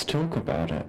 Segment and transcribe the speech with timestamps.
[0.00, 0.86] Let's talk about it.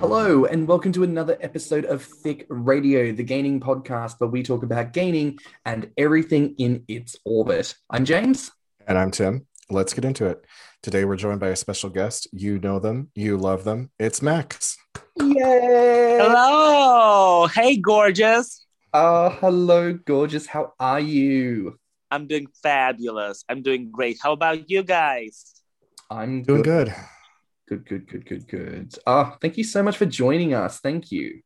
[0.00, 4.64] Hello, and welcome to another episode of Thick Radio, the gaining podcast where we talk
[4.64, 7.76] about gaining and everything in its orbit.
[7.88, 8.50] I'm James.
[8.88, 9.46] And I'm Tim.
[9.70, 10.44] Let's get into it.
[10.82, 12.28] Today we're joined by a special guest.
[12.32, 13.90] You know them, you love them.
[13.98, 14.76] It's Max.
[15.18, 16.18] Yay!
[16.20, 17.46] Hello.
[17.46, 18.66] Hey, gorgeous.
[18.92, 20.46] Uh, hello, gorgeous.
[20.46, 21.78] How are you?
[22.10, 23.44] I'm doing fabulous.
[23.48, 24.18] I'm doing great.
[24.22, 25.54] How about you guys?
[26.10, 26.88] I'm Doing good.
[26.88, 26.94] good.
[27.66, 28.94] Good, good, good, good, good.
[29.06, 30.78] Ah, thank you so much for joining us.
[30.80, 31.40] Thank you.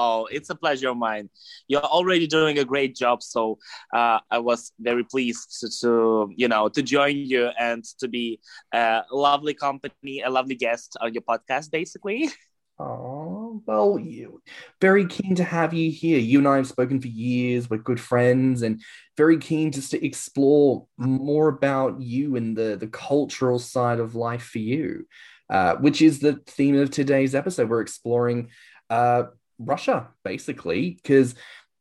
[0.00, 1.28] Oh, it's a pleasure of mine.
[1.66, 3.58] You're already doing a great job, so
[3.92, 8.38] uh, I was very pleased to, to, you know, to join you and to be
[8.72, 12.30] a lovely company, a lovely guest on your podcast, basically.
[12.78, 14.40] Oh, well, you
[14.80, 16.20] very keen to have you here.
[16.20, 17.68] You and I have spoken for years.
[17.68, 18.80] We're good friends and
[19.16, 24.44] very keen just to explore more about you and the, the cultural side of life
[24.44, 25.08] for you,
[25.50, 27.68] uh, which is the theme of today's episode.
[27.68, 28.50] We're exploring
[28.90, 29.24] uh,
[29.58, 31.34] Russia, basically, because,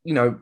[0.03, 0.39] you know,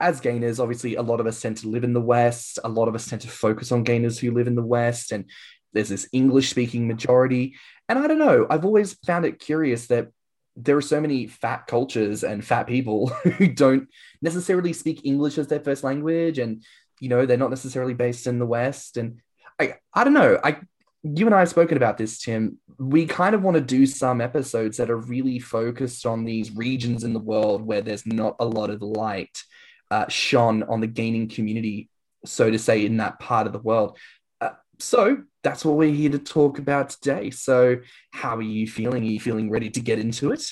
[0.00, 2.58] as gainers, obviously, a lot of us tend to live in the West.
[2.64, 5.12] A lot of us tend to focus on gainers who live in the West.
[5.12, 5.26] And
[5.72, 7.56] there's this English speaking majority.
[7.88, 10.08] And I don't know, I've always found it curious that
[10.56, 13.88] there are so many fat cultures and fat people who don't
[14.22, 16.38] necessarily speak English as their first language.
[16.38, 16.64] And,
[16.98, 18.96] you know, they're not necessarily based in the West.
[18.96, 19.20] And
[19.58, 20.38] I, I don't know.
[20.42, 20.58] I,
[21.02, 22.58] you and I have spoken about this, Tim.
[22.78, 27.04] We kind of want to do some episodes that are really focused on these regions
[27.04, 29.42] in the world where there's not a lot of light
[29.90, 31.88] uh, shone on the gaining community,
[32.24, 33.98] so to say, in that part of the world.
[34.40, 37.30] Uh, so that's what we're here to talk about today.
[37.30, 37.78] So,
[38.12, 39.02] how are you feeling?
[39.02, 40.44] Are you feeling ready to get into it?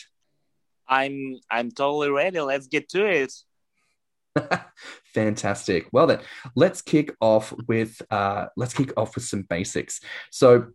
[0.89, 2.41] I'm I'm totally ready.
[2.41, 3.35] Let's get to it.
[5.15, 5.89] Fantastic.
[5.93, 6.21] Well then,
[6.55, 10.01] let's kick off with uh, let's kick off with some basics.
[10.31, 10.69] So,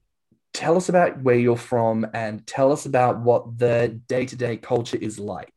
[0.54, 5.20] tell us about where you're from and tell us about what the day-to-day culture is
[5.20, 5.54] like.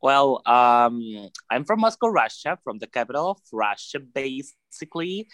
[0.00, 5.28] Well, um, I'm from Moscow, Russia, from the capital of Russia, basically.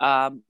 [0.00, 0.42] Um,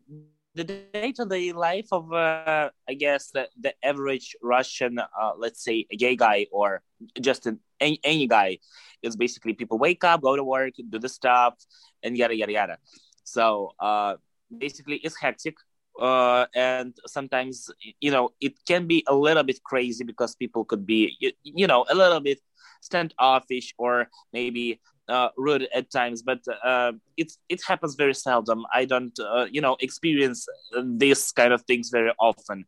[0.54, 5.96] the day-to-day life of, uh, I guess, the, the average Russian, uh, let's say, a
[5.96, 6.82] gay guy or
[7.20, 8.58] just an, any, any guy,
[9.02, 11.54] is basically people wake up, go to work, do the stuff,
[12.02, 12.78] and yada yada yada.
[13.24, 14.16] So uh,
[14.56, 15.56] basically, it's hectic.
[16.00, 17.70] Uh, and sometimes
[18.00, 21.66] you know it can be a little bit crazy because people could be you, you
[21.66, 22.40] know a little bit
[22.80, 28.64] standoffish or maybe uh, rude at times, but uh, it's it happens very seldom.
[28.72, 30.46] I don't, uh, you know, experience
[30.84, 32.64] these kind of things very often.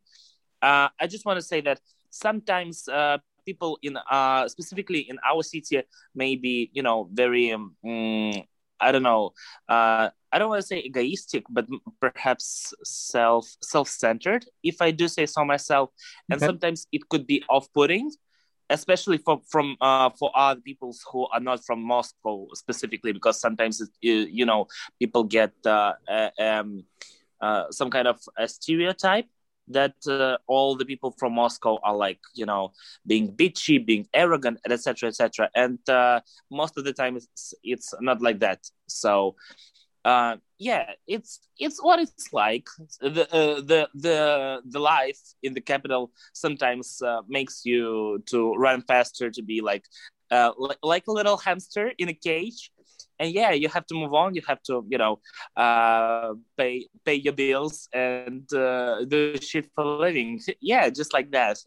[0.63, 1.81] Uh, I just want to say that
[2.11, 5.83] sometimes uh, people in, uh, specifically in our city,
[6.15, 8.45] may be, you know, very, um, mm,
[8.81, 9.33] I don't know,
[9.69, 11.67] uh I don't want to say egoistic, but
[12.01, 15.91] perhaps self self centered, if I do say so myself.
[16.31, 16.47] And Okay.
[16.47, 18.11] sometimes it could be off putting
[18.71, 23.81] especially for from uh, for other people who are not from Moscow specifically, because sometimes
[23.81, 24.67] it, you, you know
[24.99, 26.85] people get uh, uh, um,
[27.41, 29.27] uh, some kind of a stereotype
[29.69, 32.73] that uh, all the people from Moscow are like you know
[33.07, 35.51] being bitchy, being arrogant, etc., etc.
[35.55, 36.21] And uh,
[36.51, 38.61] most of the time it's it's not like that.
[38.87, 39.37] So
[40.05, 42.67] uh, yeah, it's it's what it's like.
[43.01, 48.83] The uh, the the the life in the capital sometimes uh, makes you to run
[48.83, 49.85] faster, to be like
[50.31, 52.71] uh, li- like a little hamster in a cage.
[53.19, 54.35] And yeah, you have to move on.
[54.35, 55.21] You have to, you know,
[55.57, 60.41] uh, pay pay your bills and uh, do shit for a living.
[60.61, 61.59] Yeah, just like that.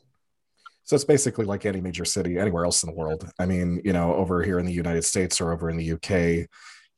[0.84, 3.30] So it's basically like any major city anywhere else in the world.
[3.40, 6.48] I mean, you know, over here in the United States or over in the UK,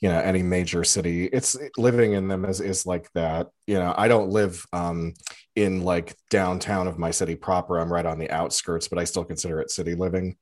[0.01, 3.47] you know, any major city, it's living in them is, is like that.
[3.67, 5.13] You know, I don't live um,
[5.55, 7.79] in like downtown of my city proper.
[7.79, 10.37] I'm right on the outskirts, but I still consider it city living.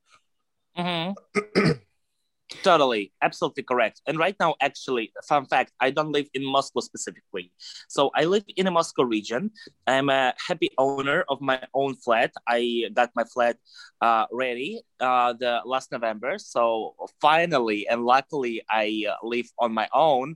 [0.75, 1.11] hmm
[2.63, 4.01] totally, absolutely correct.
[4.07, 7.51] And right now, actually, fun fact: I don't live in Moscow specifically.
[7.87, 9.51] So I live in a Moscow region.
[9.85, 12.31] I'm a happy owner of my own flat.
[12.47, 13.57] I got my flat
[14.01, 16.37] uh, ready uh, the last November.
[16.37, 20.35] So finally and luckily, I uh, live on my own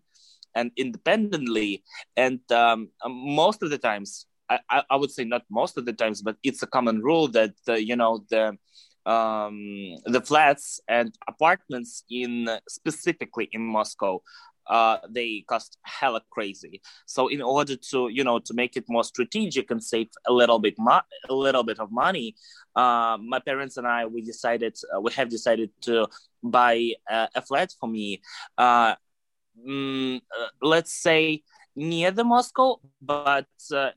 [0.56, 1.84] and independently.
[2.18, 5.94] And um, most of the times, I, I, I would say not most of the
[5.94, 8.58] times, but it's a common rule that uh, you know the
[9.06, 14.22] um, the flats and apartments in specifically in Moscow
[14.68, 16.82] uh, they cost hella crazy.
[17.06, 20.60] So in order to you know to make it more strategic and save a little
[20.60, 22.36] bit mo- a little bit of money,
[22.76, 26.08] uh, my parents and I we decided uh, we have decided to
[26.44, 28.22] buy a flat for me.
[28.58, 28.96] Uh,
[29.68, 31.44] mm, uh, let's say
[31.76, 33.48] near the Moscow, but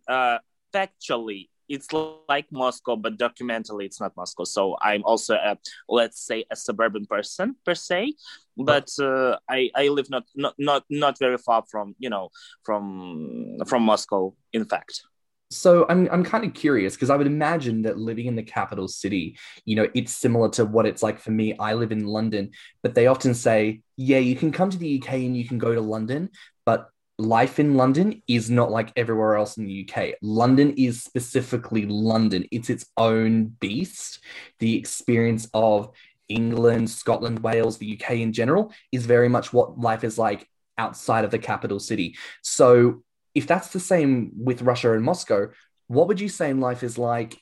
[0.09, 0.39] uh,
[0.73, 1.89] factually it's
[2.29, 4.45] like Moscow, but documentally it's not Moscow.
[4.45, 5.59] So I'm also a
[5.89, 8.15] let's say a suburban person per se,
[8.57, 12.31] but uh, I I live not not not not very far from you know
[12.65, 14.35] from from Moscow.
[14.53, 15.03] In fact.
[15.51, 18.89] So I'm I'm kind of curious because I would imagine that living in the capital
[18.89, 21.57] city, you know, it's similar to what it's like for me.
[21.59, 22.51] I live in London,
[22.83, 25.75] but they often say, yeah, you can come to the UK and you can go
[25.75, 26.31] to London,
[26.65, 26.89] but
[27.19, 30.15] life in London is not like everywhere else in the UK.
[30.21, 34.21] London is specifically London, it's its own beast.
[34.59, 35.91] The experience of
[36.29, 41.25] England, Scotland, Wales, the UK in general is very much what life is like outside
[41.25, 42.17] of the capital city.
[42.43, 43.03] So,
[43.35, 45.51] if that's the same with Russia and Moscow,
[45.89, 47.37] what would you say life is like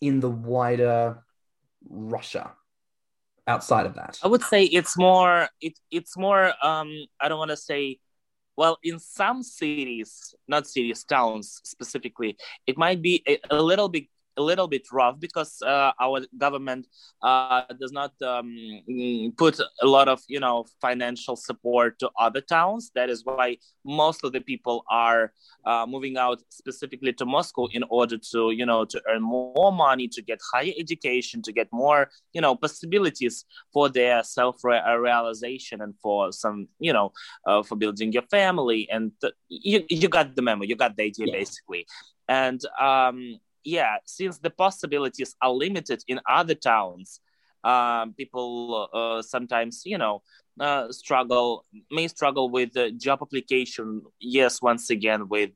[0.00, 1.22] in the wider
[1.88, 2.52] Russia?
[3.46, 6.90] outside of that i would say it's more it, it's more um
[7.20, 7.98] i don't want to say
[8.56, 12.36] well in some cities not cities towns specifically
[12.66, 14.06] it might be a, a little bit
[14.36, 16.86] a little bit rough because uh, our government
[17.22, 18.56] uh, does not um,
[19.36, 22.90] put a lot of you know financial support to other towns.
[22.94, 25.32] That is why most of the people are
[25.64, 30.08] uh, moving out specifically to Moscow in order to you know to earn more money,
[30.08, 35.94] to get higher education, to get more you know possibilities for their self realization and
[36.02, 37.12] for some you know
[37.46, 38.88] uh, for building your family.
[38.90, 39.12] And
[39.48, 41.38] you you got the memo, you got the idea yeah.
[41.38, 41.86] basically.
[42.26, 47.20] And um, yeah, since the possibilities are limited in other towns,
[47.64, 50.22] um, people uh, sometimes, you know,
[50.60, 54.02] uh, struggle may struggle with the job application.
[54.20, 55.52] Yes, once again with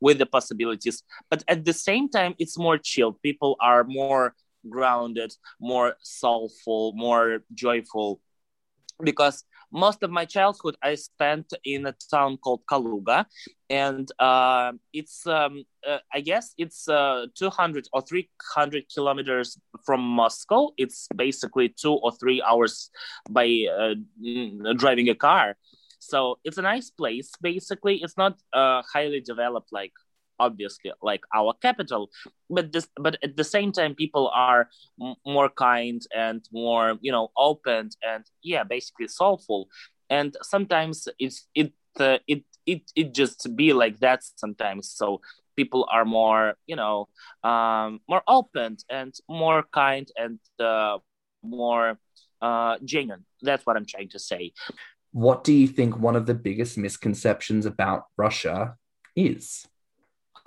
[0.00, 3.20] with the possibilities, but at the same time, it's more chilled.
[3.22, 4.34] People are more
[4.68, 8.20] grounded, more soulful, more joyful,
[9.02, 13.26] because most of my childhood I spent in a town called Kaluga,
[13.70, 20.70] and uh, it's um, uh, I guess it's uh, 200 or 300 kilometers from Moscow.
[20.76, 22.90] It's basically two or three hours
[23.30, 23.94] by uh,
[24.74, 25.56] driving a car.
[25.98, 27.30] So it's a nice place.
[27.40, 29.92] Basically, it's not uh, highly developed like
[30.38, 32.10] obviously like our capital
[32.50, 34.68] but this but at the same time people are
[35.00, 39.68] m- more kind and more you know open and yeah basically soulful.
[40.10, 44.90] And sometimes it's it uh, it it it just be like that sometimes.
[44.90, 45.20] So
[45.56, 47.08] people are more you know
[47.44, 50.98] um more open and more kind and uh,
[51.42, 51.98] more
[52.40, 53.24] uh genuine.
[53.42, 54.52] That's what i'm trying to say.
[55.12, 58.76] What do you think one of the biggest misconceptions about russia
[59.16, 59.66] is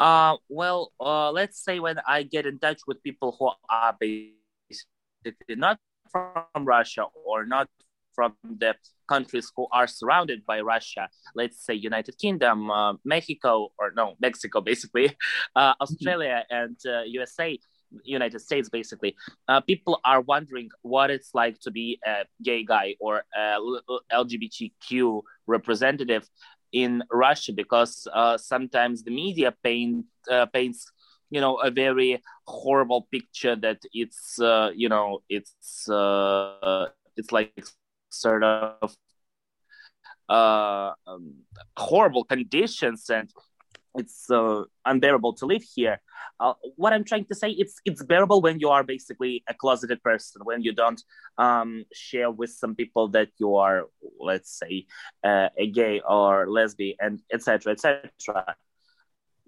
[0.02, 5.56] uh, well, uh, let's say when I get in touch with people who are basically
[5.56, 5.78] not
[6.12, 7.70] from Russia or not
[8.16, 8.74] from the
[9.08, 14.60] countries who are surrounded by Russia, let's say United Kingdom, uh, Mexico, or no, Mexico,
[14.60, 15.16] basically,
[15.56, 17.58] uh, Australia and uh, USA,
[18.04, 19.16] United States, basically,
[19.50, 23.60] uh, people are wondering what it's like to be a gay guy or a
[24.12, 26.28] LGBTQ representative
[26.72, 30.92] in Russia because uh, sometimes the media paint uh, paints
[31.30, 37.66] you know a very horrible picture that it's uh, you know it's uh, it's like
[38.10, 38.96] sort of
[40.30, 41.34] uh, um,
[41.78, 43.30] horrible conditions and
[43.96, 46.02] it's uh, unbearable to live here.
[46.40, 50.02] Uh, what I'm trying to say, it's it's bearable when you are basically a closeted
[50.04, 51.02] person, when you don't
[51.38, 53.88] um, share with some people that you are,
[54.20, 54.86] let's say,
[55.24, 57.74] uh, a gay or lesbian, and etc.
[57.74, 58.56] etc.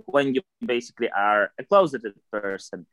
[0.05, 2.85] When you basically are a closeted person,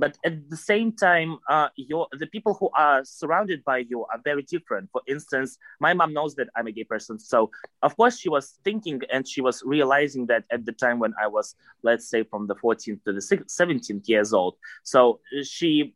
[0.00, 4.20] but at the same time uh, your the people who are surrounded by you are
[4.24, 4.88] very different.
[4.90, 7.18] For instance my mom knows that i'm a gay person.
[7.18, 7.50] So
[7.82, 11.26] of course she was thinking and she was realizing that at the time when i
[11.26, 13.24] was let's say from the 14th to the
[13.60, 14.54] 17th years old.
[14.82, 15.94] So she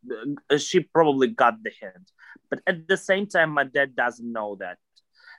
[0.59, 2.07] she probably got the hint.
[2.51, 4.79] But at the same time my dad doesn't know that.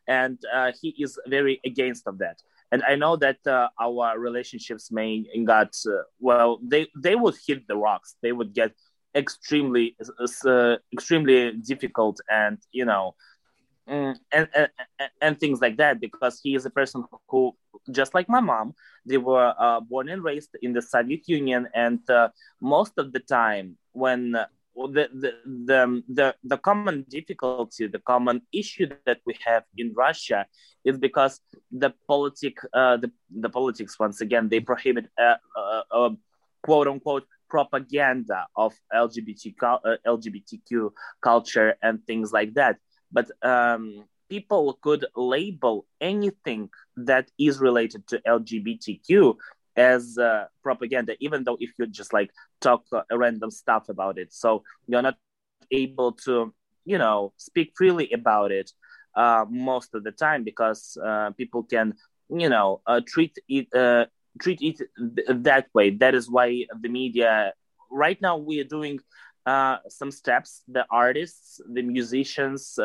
[0.07, 2.37] And uh, he is very against of that
[2.75, 6.59] and I know that uh, our relationships may got uh, well.
[6.61, 8.15] They they would hit the rocks.
[8.21, 8.71] They would get
[9.15, 9.95] extremely
[10.45, 13.15] uh, extremely difficult, and you know,
[13.89, 14.69] mm, and, and
[15.21, 16.01] and things like that.
[16.01, 17.55] Because he is a person who,
[17.91, 18.73] just like my mom,
[19.05, 22.27] they were uh, born and raised in the Soviet Union, and uh,
[22.59, 24.35] most of the time when
[24.75, 30.45] the, the the the common difficulty, the common issue that we have in Russia
[30.83, 31.39] is because
[31.71, 36.09] the politic, uh, the the politics once again they prohibit uh, uh, uh
[36.61, 40.91] quote unquote propaganda of LGBT uh, LGBTQ
[41.21, 42.77] culture and things like that.
[43.11, 49.35] But um, people could label anything that is related to LGBTQ
[49.77, 54.33] as uh, propaganda, even though if you just like talk uh, random stuff about it,
[54.33, 55.61] so you're not able
[56.13, 56.53] to,
[56.85, 58.71] you know, speak freely about it
[59.15, 61.93] uh, most of the time because uh, people can,
[62.29, 64.05] you know, uh, treat it uh,
[64.41, 64.77] treat it
[65.15, 65.91] th- that way.
[65.91, 67.53] That is why the media
[67.91, 68.99] right now we are doing
[69.87, 70.63] some steps.
[70.67, 72.75] The artists, the musicians,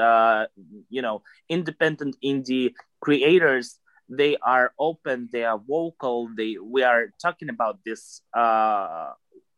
[0.89, 3.79] you know, independent indie creators
[4.11, 9.13] they are open they are vocal they we are talking about this uh,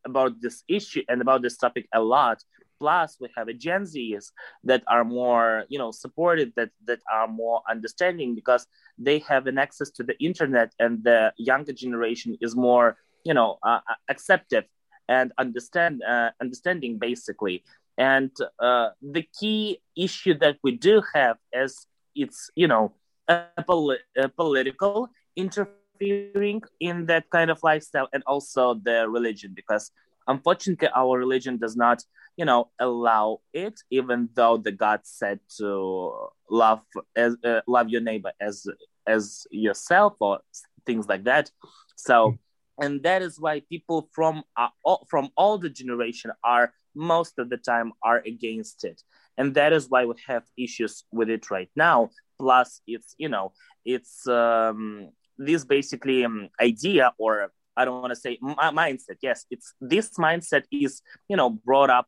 [0.05, 2.43] about this issue and about this topic a lot.
[2.79, 4.33] Plus we have a gen z's
[4.65, 8.67] that are more you know supported that that are more understanding because
[8.99, 13.59] they have an access to the internet and the younger generation is more you know
[13.63, 13.79] uh,
[14.09, 14.65] acceptive
[15.09, 17.63] and understand uh, understanding basically.
[17.99, 22.93] And uh, the key issue that we do have is it's you know
[23.33, 29.91] a, pol- a political interfering in that kind of lifestyle and also the religion because
[30.27, 32.03] unfortunately our religion does not
[32.37, 36.13] you know allow it even though the god said to
[36.51, 36.81] love
[37.17, 38.67] as uh, love your neighbor as
[39.07, 40.41] as yourself or
[40.87, 41.51] things like that.
[41.97, 42.39] So
[42.81, 47.51] and that is why people from uh, all, from all the generation are most of
[47.51, 49.03] the time are against it
[49.39, 52.11] and that is why we have issues with it right now.
[52.39, 53.53] Plus it's you know
[53.85, 59.17] it's um, this basically um, idea or i don't want to say m- mindset.
[59.23, 62.07] Yes it's this mindset is you know brought up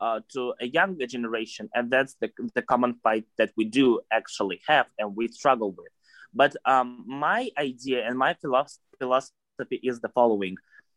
[0.00, 4.60] uh, to a younger generation and that's the, the common fight that we do actually
[4.66, 5.92] have and we struggle with.
[6.32, 10.56] But um, my idea and my philosophy is the following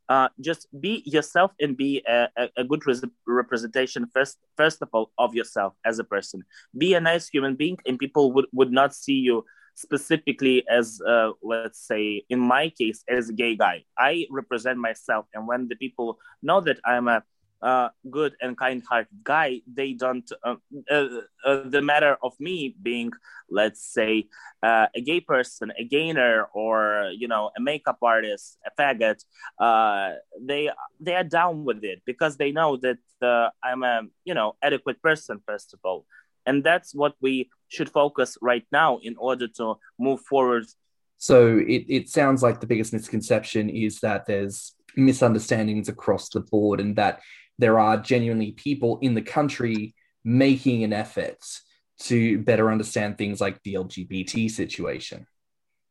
[0.09, 5.11] uh, just be yourself and be a, a, good res- representation first first of all
[5.17, 6.43] of yourself as a person.
[6.77, 9.45] Be a nice human being and people would, would not see you
[9.75, 13.83] specifically as uh, let's say in my case as a gay guy.
[13.97, 17.23] I represent myself and when the people know that i'm a
[17.63, 20.55] uh, good and kind-hearted guy they don't uh,
[20.91, 21.07] uh,
[21.45, 23.11] uh, the matter of me being
[23.49, 24.27] let's say
[24.63, 29.23] uh, a gay person a gainer or you know a makeup artist a faggot
[29.59, 32.97] uh, they they are down with it because they know that
[33.63, 36.05] i'm a you know adequate person first of all.
[36.45, 40.65] And that's what we should focus right now in order to move forward.
[41.17, 46.81] So it, it sounds like the biggest misconception is that there's misunderstandings across the board
[46.81, 47.21] and that
[47.59, 51.37] there are genuinely people in the country making an effort
[51.99, 55.27] to better understand things like the LGBT situation.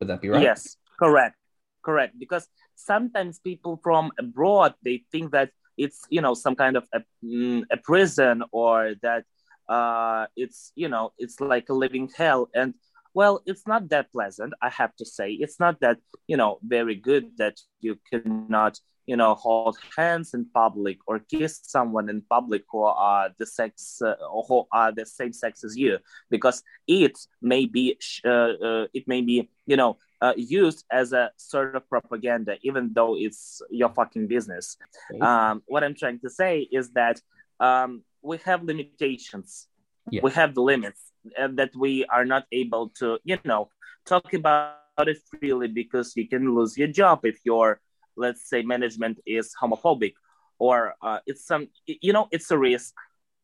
[0.01, 0.43] Would that be right?
[0.43, 1.37] Yes, correct,
[1.83, 2.19] correct.
[2.19, 7.01] Because sometimes people from abroad they think that it's you know some kind of a,
[7.25, 9.25] mm, a prison or that
[9.69, 12.75] uh, it's you know it's like a living hell and
[13.15, 16.95] well it's not that pleasant i have to say it's not that you know very
[16.95, 22.63] good that you cannot you know hold hands in public or kiss someone in public
[22.71, 24.15] who are the sex uh,
[24.49, 25.99] who are the same sex as you.
[26.31, 31.31] Because it may be uh, uh, it may be you know uh, used as a
[31.37, 34.77] sort of propaganda even though it's your fucking business.
[35.21, 37.21] Um, what i'm trying to say is that
[37.61, 39.69] um, we have limitations.
[40.11, 40.21] Yeah.
[40.25, 41.01] we have the limits
[41.39, 43.71] that we are not able to you know
[44.05, 47.81] talk about it freely because you can lose your job if you're
[48.17, 50.15] let's say management is homophobic
[50.59, 52.95] or uh, it's some you know it's a risk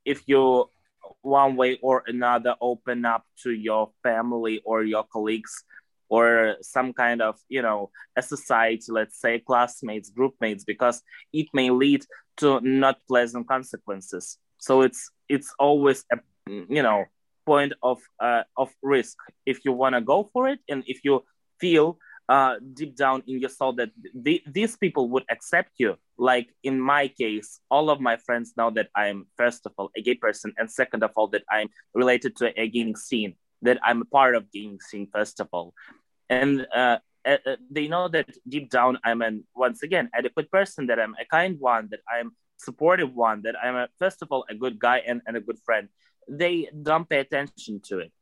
[0.04, 0.66] if you
[1.22, 5.64] one way or another open up to your family or your colleagues
[6.10, 11.70] or some kind of you know a society let's say classmates groupmates because it may
[11.70, 12.04] lead
[12.38, 14.38] to not pleasant consequences.
[14.58, 17.04] So it's it's always a you know
[17.44, 21.24] point of uh, of risk if you want to go for it and if you
[21.60, 23.90] feel uh, deep down in your soul that
[24.24, 25.96] th- these people would accept you.
[26.18, 30.02] Like in my case, all of my friends know that I'm first of all a
[30.02, 34.02] gay person, and second of all that I'm related to a gaining scene, that I'm
[34.02, 35.72] a part of gaining scene first of all,
[36.28, 41.00] and uh, uh, they know that deep down I'm an once again adequate person, that
[41.00, 44.54] I'm a kind one, that I'm supportive one, that I'm a, first of all a
[44.54, 45.88] good guy and, and a good friend.
[46.28, 48.12] They don't pay attention to it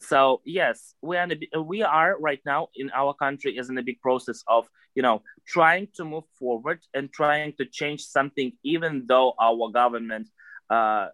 [0.00, 3.82] so yes we are a, we are right now in our country is in a
[3.82, 9.04] big process of you know trying to move forward and trying to change something even
[9.06, 10.28] though our government
[10.70, 11.08] uh,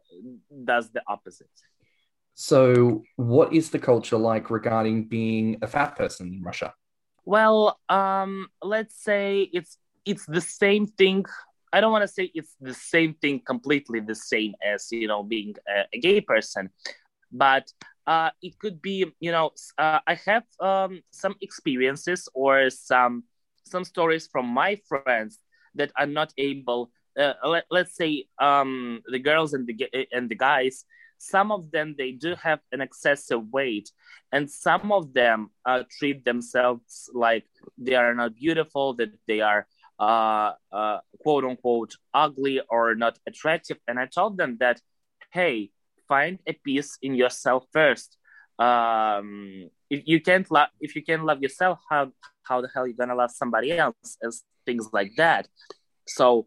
[0.64, 1.46] does the opposite.
[2.34, 6.74] So what is the culture like regarding being a fat person in russia?
[7.24, 11.24] Well um let's say it's it's the same thing.
[11.72, 15.22] I don't want to say it's the same thing completely the same as you know
[15.22, 16.70] being a, a gay person
[17.34, 17.72] but
[18.06, 23.24] uh, it could be you know uh, i have um, some experiences or some
[23.64, 25.38] some stories from my friends
[25.74, 30.34] that are not able uh, let, let's say um, the girls and the and the
[30.34, 30.84] guys
[31.18, 33.90] some of them they do have an excessive weight
[34.32, 37.46] and some of them uh, treat themselves like
[37.78, 39.66] they are not beautiful that they are
[39.98, 43.78] uh, uh, quote unquote ugly or not attractive.
[43.86, 44.80] And i told them that
[45.32, 45.70] hey
[46.08, 48.16] find a peace in yourself first.
[48.58, 52.94] Um if you can't love if you can't love yourself how how the hell you
[52.94, 54.16] gonna love somebody else?
[54.22, 54.32] And
[54.66, 55.48] things like that.
[56.06, 56.46] So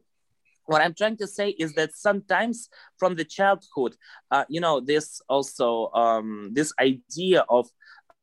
[0.68, 3.96] what i'm trying to say is that sometimes from the childhood
[4.32, 7.68] uh, you know this also um this idea of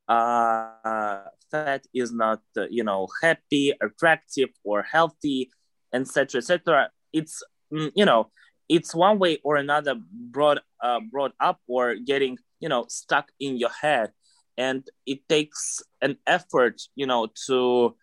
[0.09, 5.51] uh fat is not uh, you know happy attractive or healthy
[5.93, 8.31] etc etc it's mm, you know
[8.69, 13.57] it's one way or another brought uh, brought up or getting you know stuck in
[13.57, 14.13] your head.
[14.57, 17.97] And it takes an effort you know to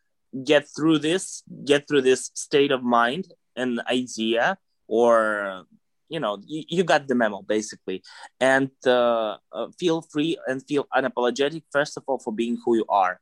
[0.43, 5.65] get through this get through this state of mind and idea or
[6.09, 8.03] you know you, you got the memo basically.
[8.39, 12.85] And uh, uh, feel free and feel unapologetic first of all for being who you
[12.89, 13.19] are.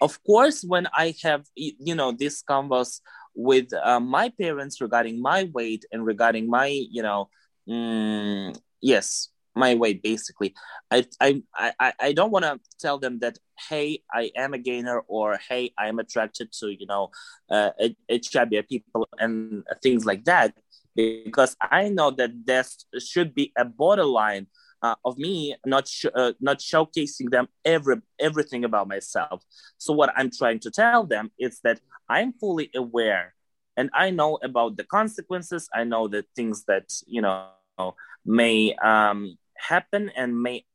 [0.00, 3.00] Of course when i have you know this converse
[3.34, 7.28] with uh, my parents regarding my weight and regarding my you know
[7.68, 10.54] mm, yes my weight basically.
[10.90, 13.38] I i i, I don't want to tell them that
[13.68, 17.10] hey i am a gainer or hey i am attracted to you know
[17.50, 17.70] uh,
[18.22, 20.54] chubby people and things like that
[20.96, 22.64] because i know that there
[22.98, 24.46] should be a borderline
[24.84, 29.42] uh, of me not sh- uh, not showcasing them every everything about myself.
[29.78, 33.34] So what I'm trying to tell them is that I'm fully aware,
[33.78, 35.70] and I know about the consequences.
[35.72, 37.94] I know the things that you know
[38.26, 40.66] may um, happen and may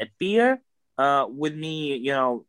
[0.00, 0.60] appear
[0.98, 1.96] uh, with me.
[1.96, 2.46] You know,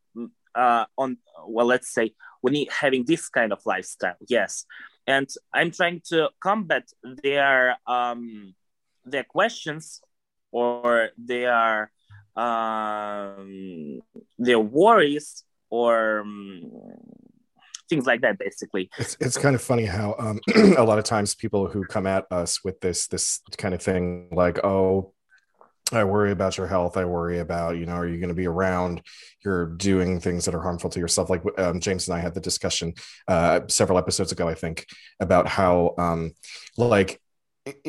[0.55, 4.17] uh, on well, let's say with me having this kind of lifestyle.
[4.27, 4.65] Yes,
[5.05, 6.89] and I'm trying to combat
[7.21, 8.55] their um,
[9.05, 10.01] their questions
[10.51, 11.91] or they are
[12.35, 14.01] um,
[14.37, 16.71] their worries or um,
[17.89, 20.39] things like that basically it's, it's kind of funny how um,
[20.77, 24.29] a lot of times people who come at us with this this kind of thing
[24.31, 25.13] like oh
[25.93, 26.97] I worry about your health.
[26.97, 29.01] I worry about, you know, are you going to be around?
[29.43, 31.29] You're doing things that are harmful to yourself.
[31.29, 32.93] Like um, James and I had the discussion
[33.27, 34.85] uh, several episodes ago, I think,
[35.19, 36.31] about how, um,
[36.77, 37.19] like,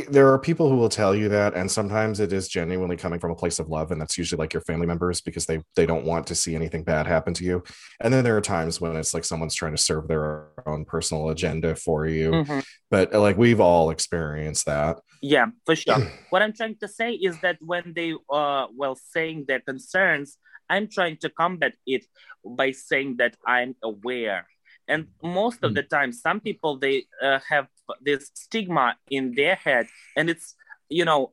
[0.09, 3.31] there are people who will tell you that and sometimes it is genuinely coming from
[3.31, 6.05] a place of love and that's usually like your family members because they they don't
[6.05, 7.63] want to see anything bad happen to you.
[8.01, 11.31] And then there are times when it's like someone's trying to serve their own personal
[11.31, 12.31] agenda for you.
[12.33, 12.61] Mm-hmm.
[12.91, 14.99] but like we've all experienced that.
[15.23, 15.97] Yeah for sure.
[16.31, 20.37] What i'm trying to say is that when they uh well saying their concerns
[20.69, 22.05] i'm trying to combat it
[22.45, 24.47] by saying that i'm aware
[24.89, 25.75] and most of hmm.
[25.75, 27.67] the time some people they uh, have
[28.01, 30.55] this stigma in their head and it's
[30.89, 31.31] you know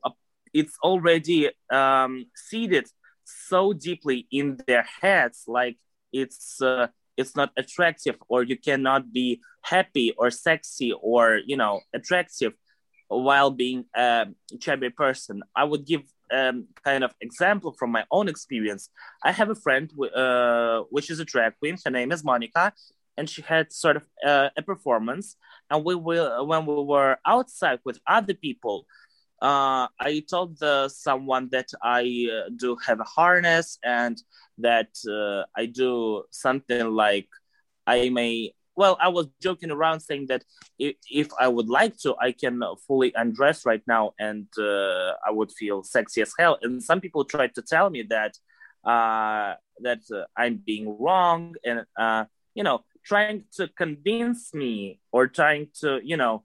[0.52, 2.86] it's already um, seeded
[3.24, 5.76] so deeply in their heads like
[6.12, 11.80] it's uh, it's not attractive or you cannot be happy or sexy or you know
[11.94, 12.54] attractive
[13.08, 14.28] while being a
[14.60, 15.42] chubby person.
[15.54, 18.88] I would give um, kind of example from my own experience.
[19.24, 21.76] I have a friend uh, which is a drag queen.
[21.84, 22.72] Her name is monica
[23.20, 25.36] and she had sort of uh, a performance.
[25.70, 28.86] And we will, when we were outside with other people,
[29.42, 32.02] uh, I told the, someone that I
[32.32, 34.16] uh, do have a harness and
[34.56, 37.28] that uh, I do something like
[37.86, 38.54] I may.
[38.74, 40.42] Well, I was joking around saying that
[40.78, 45.30] if, if I would like to, I can fully undress right now and uh, I
[45.30, 46.56] would feel sexy as hell.
[46.62, 48.32] And some people tried to tell me that
[48.84, 50.00] uh, that
[50.34, 51.84] I'm being wrong and
[52.54, 52.80] you know
[53.10, 56.44] trying to convince me or trying to you know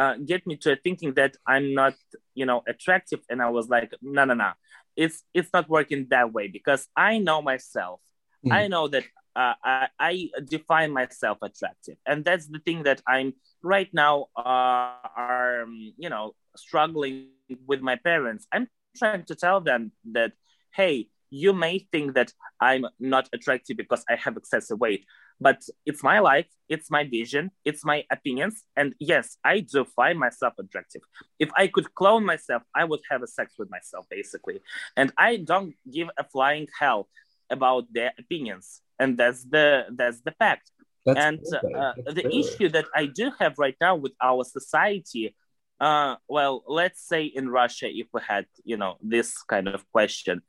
[0.00, 1.94] uh, get me to thinking that i'm not
[2.34, 3.20] you know attractive.
[3.28, 4.50] And i was like no no no.
[4.96, 8.00] It's it's not working that way because i know myself.
[8.46, 8.52] Mm.
[8.60, 9.04] i know that
[9.40, 10.12] uh, I, I
[10.56, 11.96] define myself attractive.
[12.10, 13.28] And that's the thing that i'm
[13.62, 17.28] right now uh, are um, you know struggling
[17.70, 18.46] with my parents.
[18.52, 20.32] I'm trying to tell them that
[20.78, 20.94] hey
[21.30, 25.04] you may think that I'm not attractive because I have excessive weight,
[25.40, 28.64] but it's my life, it's my vision, it's my opinions.
[28.76, 31.02] And yes, I do find myself attractive.
[31.38, 34.60] If I could clone myself, I would have a sex with myself, basically.
[34.96, 37.08] And I don't give a flying hell
[37.50, 38.82] about their opinions.
[38.98, 40.70] And that's the that's the fact.
[41.06, 41.40] That's and
[41.74, 45.34] uh, the issue that I do have right now with our society
[45.80, 50.42] uh, well, let's say in Russia, if we had, you know, this kind of question,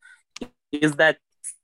[0.72, 1.18] is that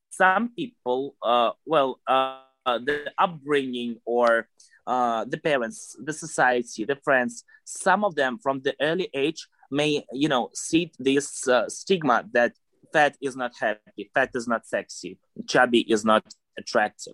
[0.10, 4.48] some people, uh, well, uh, the upbringing or
[4.86, 10.06] uh, the parents, the society, the friends, some of them from the early age may,
[10.14, 12.54] you know, see this uh, stigma that
[12.94, 16.24] fat is not happy, fat is not sexy, chubby is not
[16.58, 17.14] attractive.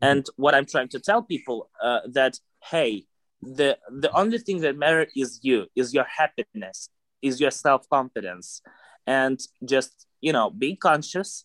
[0.00, 2.38] And what I'm trying to tell people uh, that,
[2.70, 3.06] hey,
[3.42, 6.88] the the only thing that matters is you, is your happiness,
[7.22, 8.62] is your self confidence,
[9.06, 11.44] and just you know be conscious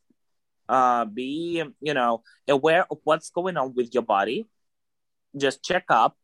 [0.69, 4.47] uh be you know aware of what's going on with your body.
[5.36, 6.15] Just check up.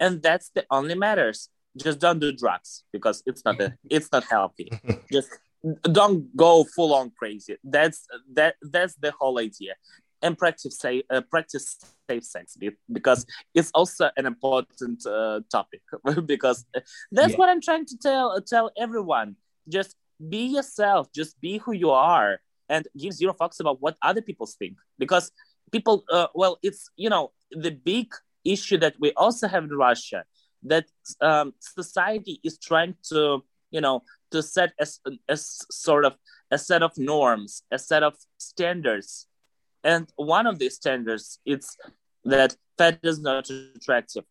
[0.00, 1.50] And that's the only matters.
[1.76, 4.72] Just don't do drugs because it's not a, it's not healthy.
[5.12, 5.28] Just
[5.82, 7.56] don't go full on crazy.
[7.62, 9.74] That's that that's the whole idea.
[10.22, 12.56] And practice say uh, practice safe sex
[12.90, 15.82] because it's also an important uh, topic.
[16.26, 16.64] Because
[17.12, 17.36] that's yeah.
[17.36, 19.36] what i'm trying to tell tell everyone.
[19.68, 19.96] Just
[20.28, 21.12] be yourself.
[21.12, 24.76] Just be who you are and give zero fucks about what other people think.
[24.98, 25.30] Because
[25.70, 28.12] people uh, well it's you know the big
[28.44, 30.24] issue that we also have in russia
[30.62, 30.86] that
[31.20, 34.86] um, society is trying to you know to set a,
[35.28, 36.16] a sort of
[36.50, 39.26] a set of norms a set of standards.
[39.82, 41.76] And one of these standards is
[42.24, 44.24] that fat is not attractive.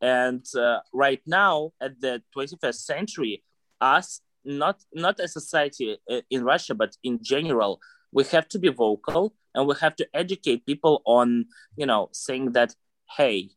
[0.00, 3.42] And uh, right now at the 21st century
[3.80, 7.80] us not not a society uh, in Russia, but in general,
[8.12, 12.52] we have to be vocal and we have to educate people on, you know, saying
[12.52, 12.74] that,
[13.16, 13.50] hey,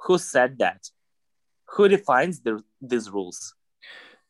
[0.00, 0.90] who said that?
[1.70, 3.54] Who defines the, these rules?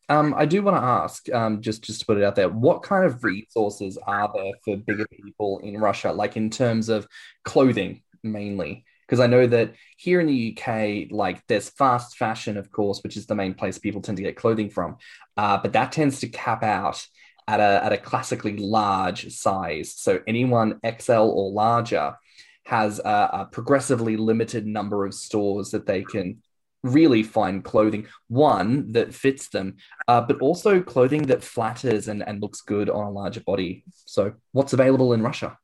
[0.08, 2.82] Um, I do want to ask, um, just just to put it out there, what
[2.82, 7.08] kind of resources are there for bigger people in Russia, like in terms of
[7.44, 8.84] clothing mainly?
[9.06, 13.16] Because I know that here in the UK, like there's fast fashion, of course, which
[13.16, 14.96] is the main place people tend to get clothing from,
[15.36, 17.06] uh, but that tends to cap out
[17.48, 19.94] at a at a classically large size.
[19.96, 22.16] So anyone XL or larger
[22.64, 26.42] has a, a progressively limited number of stores that they can
[26.82, 29.76] really find clothing one that fits them
[30.08, 34.32] uh, but also clothing that flatters and, and looks good on a larger body so
[34.52, 35.58] what's available in russia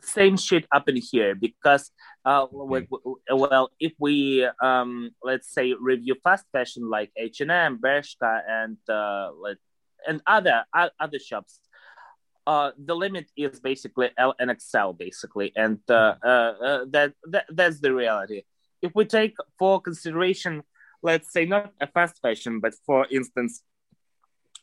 [0.00, 1.90] same shit happen here because
[2.24, 9.30] uh, well if we um, let's say review fast fashion like h&m bershka and uh,
[10.06, 11.60] and other other shops
[12.48, 17.44] uh, the limit is basically L and XL, basically, and uh, uh, uh, that, that
[17.50, 18.40] that's the reality.
[18.80, 20.62] If we take for consideration,
[21.02, 23.62] let's say not a fast fashion, but for instance,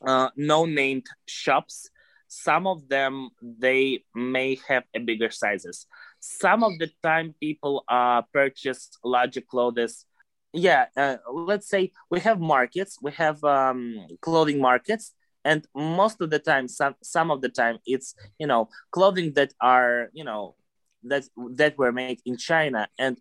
[0.04, 1.88] uh, no-named shops
[2.28, 5.86] some of them they may have a bigger sizes.
[6.20, 10.04] Some of the time people uh purchase larger clothes.
[10.52, 15.12] Yeah uh, let's say we have markets we have um clothing markets
[15.46, 19.52] and most of the time some some of the time it's you know clothing that
[19.60, 20.56] are you know
[21.04, 23.18] that that were made in china and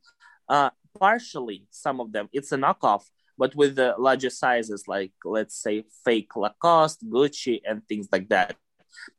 [0.49, 3.03] uh partially some of them it's a knockoff
[3.37, 8.55] but with the larger sizes like let's say fake lacoste gucci and things like that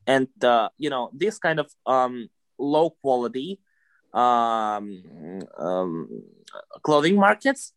[0.06, 3.60] and uh, you know this kind of um, low quality
[4.14, 5.02] um,
[5.58, 6.08] um,
[6.82, 7.72] clothing markets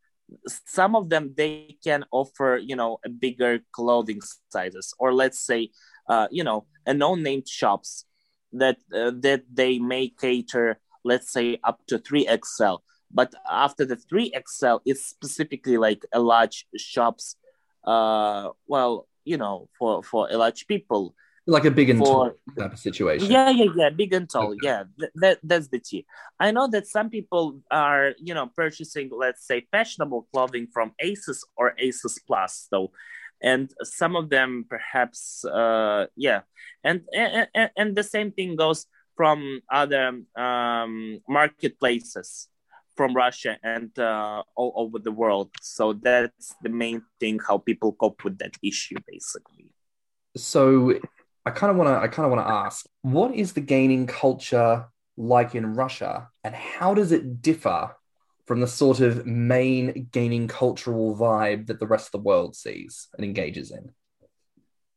[0.46, 4.94] some of them they can offer you know bigger clothing sizes.
[5.00, 5.70] Or let's say
[6.08, 8.06] uh, you know a no-name shops
[8.54, 12.80] that uh, that they may cater let's say up to 3xl
[13.12, 17.36] but after the 3xl it's specifically like a large shops
[17.86, 21.14] uh well you know for for a large people
[21.50, 23.30] like a big and for, tall type of situation.
[23.32, 24.52] Yeah, yeah, yeah, big and tall.
[24.52, 24.58] Okay.
[24.64, 26.06] Yeah, th- that that's the key.
[26.40, 31.40] I know that some people are, you know, purchasing, let's say, fashionable clothing from ASOS
[31.58, 32.92] or ASOS Plus, though,
[33.42, 36.42] and some of them perhaps, uh, yeah,
[36.84, 38.86] and and, and the same thing goes
[39.16, 42.48] from other um, marketplaces
[42.96, 45.50] from Russia and uh, all over the world.
[45.62, 49.74] So that's the main thing how people cope with that issue, basically.
[50.36, 51.00] So
[51.46, 54.08] I kind of want to I kind of want to ask, what is the gaining
[54.08, 57.96] culture like in Russia, and how does it differ
[58.46, 63.08] from the sort of main gaining cultural vibe that the rest of the world sees
[63.16, 63.92] and engages in?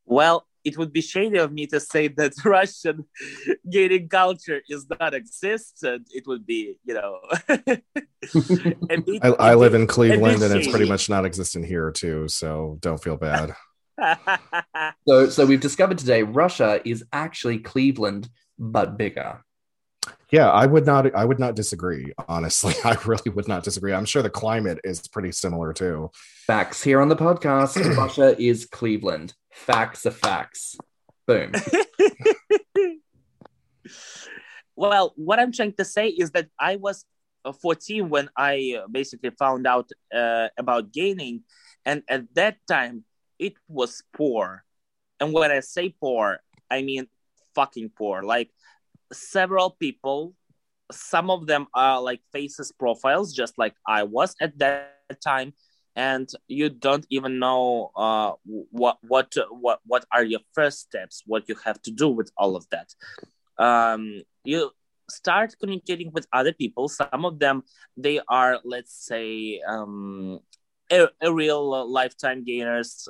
[0.07, 3.05] Well, it would be shady of me to say that Russian
[3.69, 6.09] gaining culture is not existent.
[6.11, 7.19] It would be, you know.
[7.49, 12.29] bit, I, I live in Cleveland, and it's pretty much not existent here too.
[12.29, 13.55] So don't feel bad.
[15.09, 18.29] so, so we've discovered today Russia is actually Cleveland,
[18.59, 19.43] but bigger.
[20.31, 21.15] Yeah, I would not.
[21.15, 22.13] I would not disagree.
[22.27, 23.93] Honestly, I really would not disagree.
[23.93, 26.11] I'm sure the climate is pretty similar too.
[26.47, 27.77] Facts here on the podcast.
[27.97, 29.35] Russia is Cleveland.
[29.53, 30.77] Facts are facts.
[31.27, 31.53] Boom.
[34.77, 37.05] well, what I'm trying to say is that I was
[37.45, 41.43] uh, 14 when I uh, basically found out uh, about gaining,
[41.85, 43.05] and at that time
[43.43, 44.65] it was poor.
[45.19, 46.39] And when I say poor,
[46.71, 47.09] I mean
[47.55, 48.23] fucking poor.
[48.23, 48.51] Like
[49.13, 50.35] several people,
[50.93, 55.55] some of them are like faces profiles, just like I was at that time,
[55.97, 58.33] and you don't even know uh,
[58.71, 62.55] what what what what are your first steps, what you have to do with all
[62.55, 62.95] of that.
[63.59, 64.71] Um, you
[65.11, 66.89] start communicating with other people.
[66.89, 67.65] Some of them
[67.97, 70.41] they are, let's say, um,
[70.91, 73.09] a, a real lifetime gainers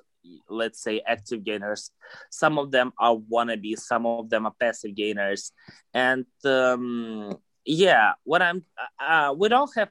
[0.49, 1.91] let's say active gainers.
[2.31, 5.53] Some of them are wannabe some of them are passive gainers.
[5.95, 8.65] And um, yeah what i'm
[8.99, 9.91] uh, we don't have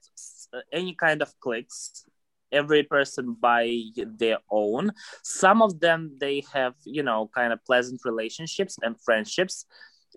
[0.71, 2.05] any kind of clicks.
[2.51, 4.91] Every person by their own.
[5.23, 9.65] Some of them they have you know kind of pleasant relationships and friendships.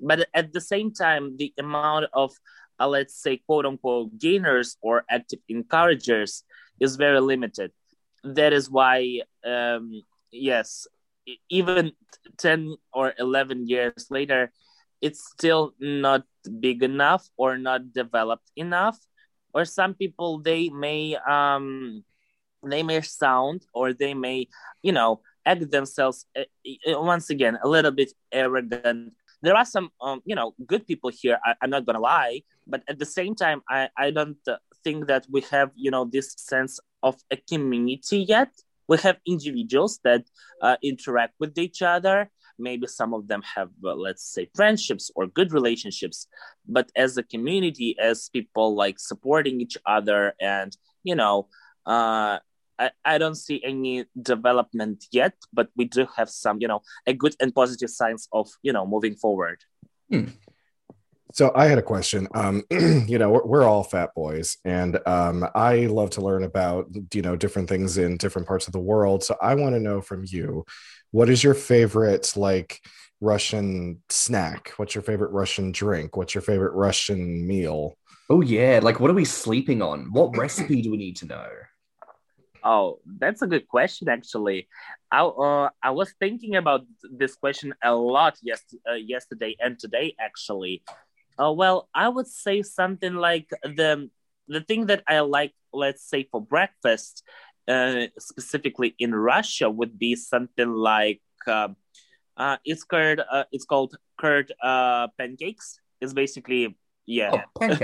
[0.03, 2.33] But at the same time the amount of
[2.81, 6.43] uh, let's say quote unquote gainers or active encouragers
[6.81, 7.71] is very limited
[8.25, 10.87] that is why um, yes
[11.49, 11.93] even
[12.39, 14.53] 10 or 11 years later
[15.01, 16.25] it's still not
[16.61, 18.99] big enough or not developed enough
[19.53, 22.05] or some people they may um
[22.63, 24.49] they may sound or they may
[24.83, 26.45] you know act themselves uh,
[26.87, 29.13] once again a little bit arrogant.
[29.43, 32.83] There are some um, you know good people here I, am not gonna lie but
[32.89, 34.41] at the same time i i don't
[34.85, 38.51] think that we have you know this sense of a community yet.
[38.87, 40.25] We have individuals that
[40.61, 42.31] uh, interact with each other.
[42.59, 46.29] Maybe some of them have uh, let's say friendships or good relationships.
[46.67, 51.49] But as a community as people like supporting each other and you know
[51.87, 52.39] uh,
[52.79, 57.13] I, I don't see any development yet but we do have some you know a
[57.13, 59.59] good and positive signs of you know moving forward.
[60.11, 60.27] Hmm.
[61.35, 62.29] So I had a question.
[62.33, 66.87] Um, you know, we're, we're, all fat boys, and um, I love to learn about
[67.13, 69.25] you know different things in different parts of the world.
[69.25, 70.65] So I want to know from you,
[71.11, 72.81] what is your favorite like
[73.21, 74.75] Russian snack?
[74.77, 76.17] What's your favorite Russian drink?
[76.17, 77.97] What's your favorite Russian meal?
[78.31, 80.13] Oh yeah, like what are we sleeping on?
[80.13, 81.49] What recipe do we need to know?
[82.63, 84.09] Oh, that's a good question.
[84.09, 84.69] Actually,
[85.11, 90.15] I uh, I was thinking about this question a lot yes uh, yesterday and today.
[90.21, 90.83] Actually,
[91.39, 94.11] uh, well, I would say something like the
[94.49, 97.25] the thing that I like, let's say for breakfast,
[97.67, 101.69] uh, specifically in Russia, would be something like uh,
[102.37, 105.81] uh, it's called uh, it's called curd uh, pancakes.
[106.01, 107.45] It's basically yeah.
[107.61, 107.77] Oh,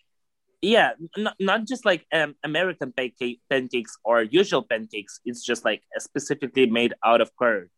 [0.62, 5.20] yeah, not, not just like um, American pancake, pancakes or usual pancakes.
[5.24, 7.70] It's just like specifically made out of curd,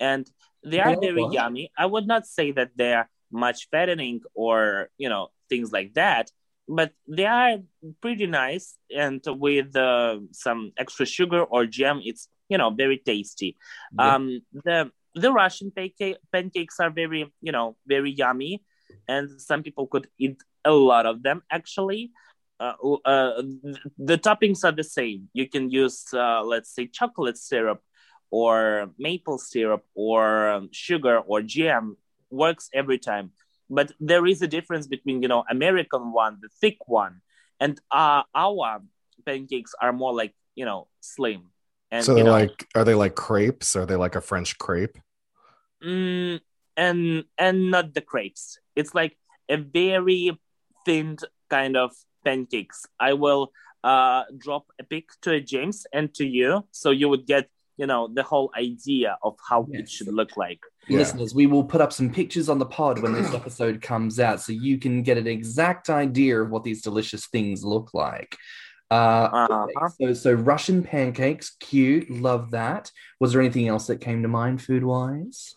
[0.00, 0.28] and
[0.64, 1.70] they are oh, very yummy.
[1.76, 6.30] I would not say that they are much fattening or you know things like that,
[6.68, 7.58] but they are
[8.00, 8.76] pretty nice.
[8.94, 13.56] And with uh, some extra sugar or jam, it's you know very tasty.
[13.92, 14.14] Yeah.
[14.14, 18.62] Um, the the Russian pancake, pancakes are very you know very yummy,
[19.08, 22.12] and some people could eat a lot of them actually.
[22.60, 23.42] Uh, uh,
[23.98, 25.28] the toppings are the same.
[25.32, 27.82] You can use, uh, let's say, chocolate syrup
[28.30, 31.96] or maple syrup or um, sugar or jam.
[32.34, 33.32] Works every time.
[33.70, 37.22] But there is a difference between, you know, American one, the thick one,
[37.60, 38.82] and uh, our
[39.24, 41.50] pancakes are more like, you know, slim.
[41.90, 43.76] And, so they're know, like, are they like crepes?
[43.76, 44.98] Are they like a French crepe?
[45.82, 46.40] Mm,
[46.76, 48.58] and and not the crepes.
[48.74, 49.16] It's like
[49.48, 50.36] a very
[50.84, 51.16] thin
[51.48, 51.92] kind of
[52.24, 52.86] pancakes.
[52.98, 57.48] I will uh, drop a pic to James and to you, so you would get
[57.76, 59.82] you know the whole idea of how yes.
[59.82, 60.60] it should look like.
[60.88, 60.98] Yeah.
[60.98, 64.40] Listeners, we will put up some pictures on the pod when this episode comes out,
[64.40, 68.36] so you can get an exact idea of what these delicious things look like.
[68.90, 69.88] Uh, uh-huh.
[70.00, 72.90] so, so Russian pancakes, cute, love that.
[73.18, 75.54] Was there anything else that came to mind food wise?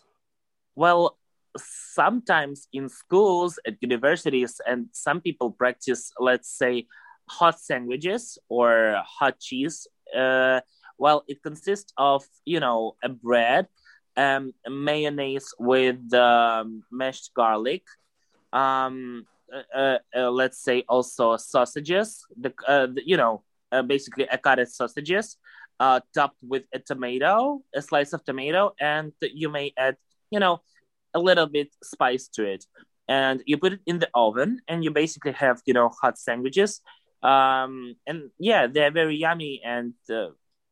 [0.74, 1.18] Well,
[1.56, 6.86] sometimes in schools, at universities, and some people practice, let's say,
[7.28, 9.86] hot sandwiches or hot cheese.
[10.16, 10.60] Uh,
[10.98, 13.68] well, it consists of, you know, a bread
[14.18, 17.84] um, mayonnaise with um, mashed garlic.
[18.52, 22.26] Um, uh, uh, uh, let's say also sausages.
[22.38, 25.36] The, uh, the you know uh, basically a cutted sausages,
[25.80, 29.96] uh, topped with a tomato, a slice of tomato, and you may add
[30.30, 30.60] you know
[31.14, 32.66] a little bit spice to it,
[33.06, 36.80] and you put it in the oven, and you basically have you know hot sandwiches.
[37.22, 39.94] Um, and yeah, they're very yummy, and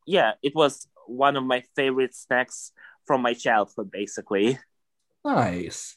[0.06, 2.72] yeah, it was one of my favorite snacks
[3.06, 4.58] from my childhood, basically.
[5.24, 5.96] Nice.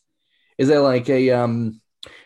[0.57, 1.81] Is there like a um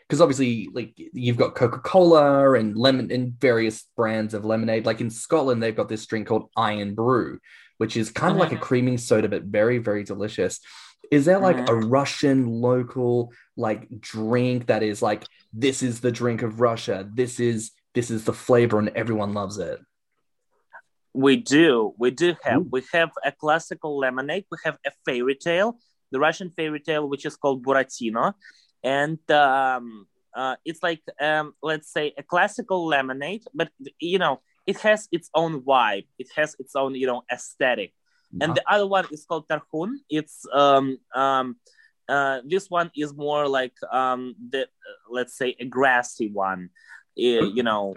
[0.08, 5.10] because obviously like you've got coca-cola and lemon and various brands of lemonade like in
[5.10, 7.40] scotland they've got this drink called Irn-Bru,
[7.80, 8.64] which is kind of like a Mm-hmm.
[8.64, 10.60] creaming soda but very very delicious
[11.12, 11.70] is there like Mhm.
[11.70, 17.40] a russian local like drink that is like this is the drink of russia this
[17.40, 19.80] is this is the flavor and everyone loves it
[21.14, 21.94] We do.
[21.98, 22.62] We do have.
[22.62, 22.68] Ooh.
[22.72, 24.46] We have a classical lemonade.
[24.52, 25.78] We have a fairy tale,
[26.12, 28.34] the Russian fairy tale, which is called Buratino,
[28.84, 34.80] and um, uh, it's like um, let's say a classical lemonade, but you know it
[34.80, 36.08] has its own vibe.
[36.18, 37.94] It has its own you know aesthetic.
[38.42, 39.98] And the other one is called Tarhun.
[40.10, 41.58] It's um um
[42.10, 44.66] uh this one is more like um the uh,
[45.10, 46.72] let's say a grassy one.
[47.16, 47.96] Uh, you know,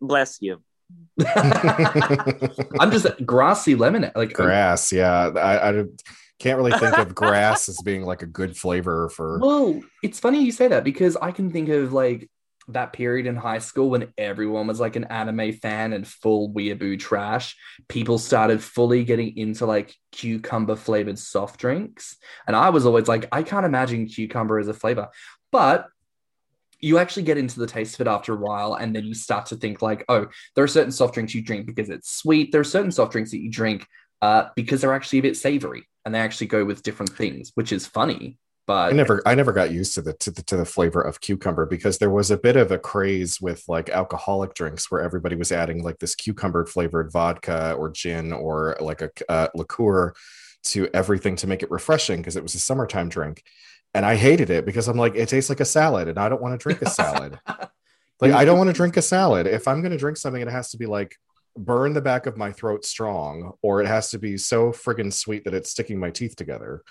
[0.00, 0.62] bless you.
[2.78, 5.84] i'm just grassy lemon like grass yeah I, I
[6.38, 10.44] can't really think of grass as being like a good flavor for Well, it's funny
[10.44, 12.30] you say that because I can think of like
[12.68, 16.98] that period in high school when everyone was like an anime fan and full weeaboo
[16.98, 17.56] trash.
[17.88, 22.16] People started fully getting into like cucumber flavored soft drinks.
[22.46, 25.08] And I was always like, I can't imagine cucumber as a flavor.
[25.52, 25.86] But
[26.80, 29.46] you actually get into the taste of it after a while, and then you start
[29.46, 32.52] to think like, oh, there are certain soft drinks you drink because it's sweet.
[32.52, 33.86] There are certain soft drinks that you drink
[34.22, 37.72] uh, because they're actually a bit savory, and they actually go with different things, which
[37.72, 38.38] is funny.
[38.66, 41.20] But I never I never got used to the, to the to the flavor of
[41.20, 45.36] cucumber because there was a bit of a craze with like alcoholic drinks where everybody
[45.36, 50.14] was adding like this cucumber flavored vodka or gin or like a uh, liqueur
[50.64, 53.44] to everything to make it refreshing because it was a summertime drink.
[53.96, 56.42] And I hated it because I'm like it tastes like a salad and I don't
[56.42, 57.38] want to drink a salad.
[58.20, 59.46] like I don't want to drink a salad.
[59.46, 61.16] If I'm going to drink something it has to be like
[61.56, 65.44] burn the back of my throat strong or it has to be so friggin' sweet
[65.44, 66.82] that it's sticking my teeth together.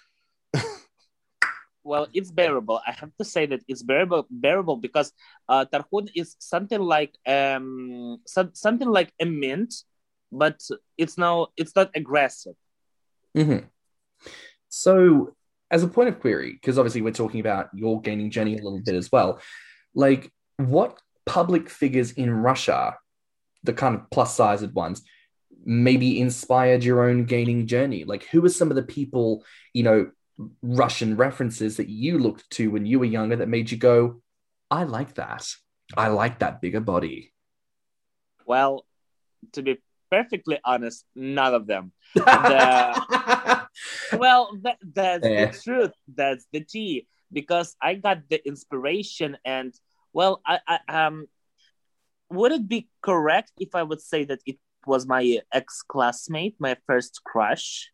[1.83, 5.13] well it's bearable i have to say that it's bearable bearable because
[5.49, 9.71] uh tarhun is something like um some, something like a mint
[10.31, 10.57] but
[10.97, 12.55] it's now it's not aggressive
[13.37, 13.69] Mhm.
[14.69, 15.34] So,
[15.71, 18.81] as a point of query, because obviously we're talking about your gaining journey a little
[18.83, 19.39] bit as well,
[19.93, 22.95] like what public figures in Russia,
[23.63, 25.01] the kind of plus sized ones,
[25.65, 28.03] maybe inspired your own gaining journey?
[28.03, 30.11] Like, who are some of the people, you know,
[30.61, 34.21] Russian references that you looked to when you were younger that made you go,
[34.69, 35.47] I like that.
[35.95, 37.31] I like that bigger body.
[38.45, 38.85] well
[39.53, 39.77] to be
[40.11, 43.67] perfectly honest none of them The-
[44.17, 45.45] well that, that's Yeah.
[45.51, 49.73] the truth that's the tea because i got the inspiration and
[50.13, 51.25] well I, I um
[52.29, 57.21] would it be correct if i would say that it was my ex-classmate my first
[57.23, 57.91] crush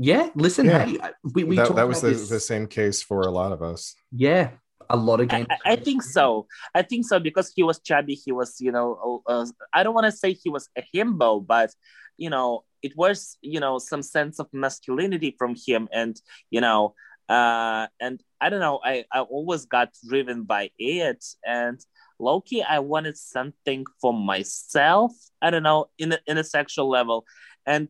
[0.00, 0.84] yeah, listen, Yeah.
[0.86, 0.98] hey,
[1.34, 3.96] we, we that, that was the, the same case for a lot of us.
[4.12, 4.50] Yeah,
[4.88, 5.48] a lot of I, games.
[5.50, 6.46] I- I think so.
[6.72, 8.14] I think so because he was chubby.
[8.14, 11.74] He was, you know, uh, I don't want to say he was a himbo, but
[12.16, 16.94] you know, it was, you know, some sense of masculinity from him, and you know,
[17.28, 18.80] uh, and I don't know.
[18.84, 21.78] I I always got driven by it, and
[22.18, 25.12] Loki, I wanted something for myself.
[25.42, 27.24] I don't know, in a, in a sexual level,
[27.66, 27.88] and.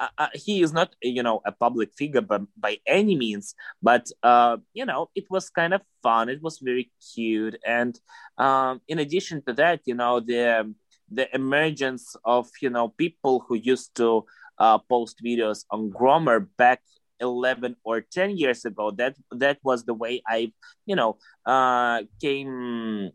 [0.00, 4.08] Uh, uh, he is not, you know, a public figure but by any means, but
[4.22, 6.28] uh, you know, it was kind of fun.
[6.28, 7.98] It was very cute, and
[8.38, 10.72] um, in addition to that, you know, the
[11.10, 14.24] the emergence of you know people who used to
[14.58, 16.82] uh, post videos on Grommr back
[17.20, 18.90] 11 or 10 years ago.
[18.90, 20.52] That that was the way i
[20.86, 23.10] you know uh came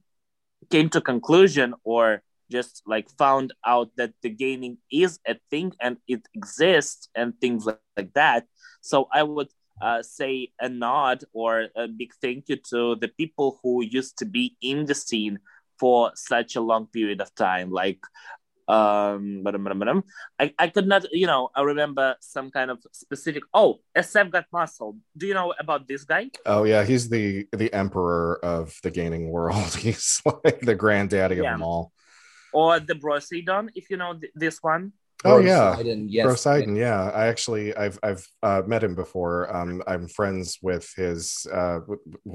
[0.69, 5.97] came to conclusion or just like found out that the gaining is a thing and
[6.07, 8.45] it exists and things like, like that.
[8.81, 9.49] So i would
[9.81, 14.25] uh, say a nod or a big thank you to the people who used to
[14.25, 15.39] be in the scene
[15.83, 17.99] for such a long period of time like
[18.69, 19.43] um.
[20.43, 24.45] I, I could not you know i remember some kind of specific oh sf got
[24.59, 27.25] muscle do you know about this guy Oh yeah, he's the
[27.61, 29.71] the emperor of the gaining world.
[29.85, 31.41] He's like the granddaddy Yeah.
[31.41, 31.83] of them all.
[32.59, 34.83] or the brosidon if you know th- this one
[35.25, 36.25] Oh yeah, Poseidon, yes.
[36.27, 36.75] Poseidon.
[36.85, 39.35] Yeah, I actually I've I've uh, met him before.
[39.57, 41.79] Um, I'm friends with his uh,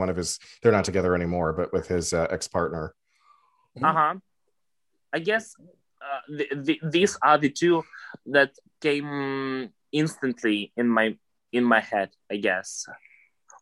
[0.01, 0.31] one of his.
[0.61, 2.85] They're not together anymore, but with his uh, ex partner.
[3.83, 4.14] Uh huh.
[5.12, 5.55] I guess
[6.03, 7.85] uh, the, the, these are the two
[8.26, 11.16] that came instantly in my
[11.53, 12.11] in my head.
[12.31, 12.87] I guess,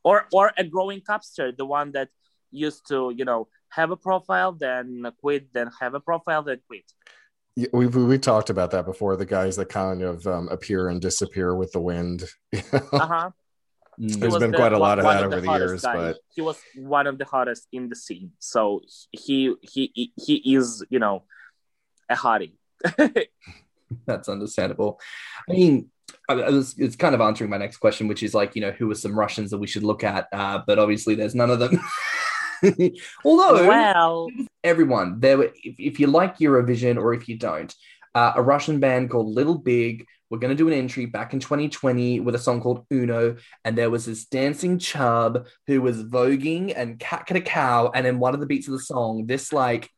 [0.05, 2.09] or or a growing capster, the one that
[2.51, 6.85] used to you know have a profile, then quit, then have a profile, then quit.
[7.57, 9.17] Yeah, we we talked about that before.
[9.17, 12.25] The guys that kind of um, appear and disappear with the wind.
[12.93, 13.31] Uh huh.
[14.01, 14.21] Mm.
[14.21, 15.97] There's been the- quite a lot of that of the over the hottest years, guys.
[15.97, 18.33] but he was one of the hottest in the scene.
[18.39, 21.25] So he he he is you know
[22.09, 22.53] a hottie.
[24.07, 25.01] That's understandable.
[25.49, 25.91] I mean,
[26.29, 28.73] I, I was, it's kind of answering my next question, which is like, you know,
[28.73, 30.27] who are some Russians that we should look at?
[30.33, 31.81] Uh, but obviously, there's none of them.
[33.25, 34.29] Although, well,
[34.65, 37.73] everyone, there, were, if, if you like Eurovision or if you don't,
[38.15, 40.07] uh, a Russian band called Little Big.
[40.31, 43.37] We're going to do an entry back in 2020 with a song called Uno.
[43.65, 47.91] And there was this dancing chub who was voguing and cat cat a cow.
[47.95, 49.89] And in one of the beats of the song, this like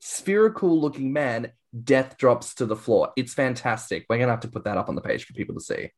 [0.00, 1.52] spherical looking man
[1.84, 3.12] death drops to the floor.
[3.16, 4.04] It's fantastic.
[4.08, 5.88] We're going to have to put that up on the page for people to see.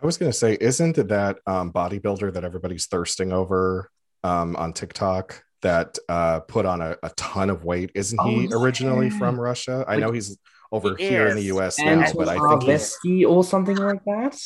[0.00, 3.90] I was going to say, isn't it that um, bodybuilder that everybody's thirsting over
[4.22, 7.90] um, on TikTok that uh, put on a, a ton of weight?
[7.94, 9.84] Isn't he Oh, originally from Russia?
[9.88, 10.36] I Like- know he's
[10.72, 11.46] over He here in the is.
[11.46, 11.78] U.S.
[11.78, 14.36] now, but I think he's Arvesky or something like that.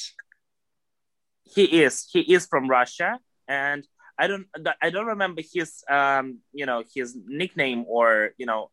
[1.44, 3.18] he is he is from Russia,
[3.48, 3.86] and
[4.18, 4.46] I don't
[4.82, 8.70] I don't remember his um you know his nickname or you know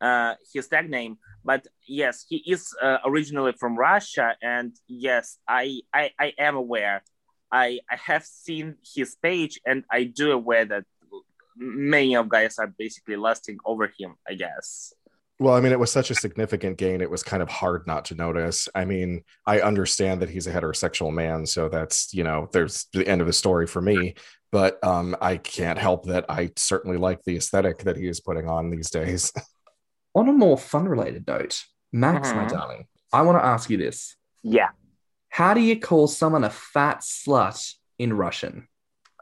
[0.00, 5.80] uh his tag name, but yes, he is uh, originally from Russia, and yes, I
[5.92, 7.02] I, I am aware.
[7.50, 10.84] I I have seen his page, and I do aware that
[11.56, 14.14] many of guys are basically lusting over him.
[14.28, 14.92] I guess.
[15.39, 17.01] Well, I mean, it was such a significant gain.
[17.01, 18.69] It was kind of hard not to notice.
[18.75, 23.05] I mean, I understand that he's a heterosexual man, so that's you know, there's the
[23.07, 24.15] end of the story for me.
[24.51, 28.47] But um, I can't help that I certainly like the aesthetic that he is putting
[28.47, 29.33] on these days.
[30.15, 32.49] On a more fun related note, Max, my Mhm.
[32.49, 34.15] darling, I want to ask you this.
[34.43, 34.69] Yeah.
[35.29, 38.67] How do you call someone a fat slut in Russian?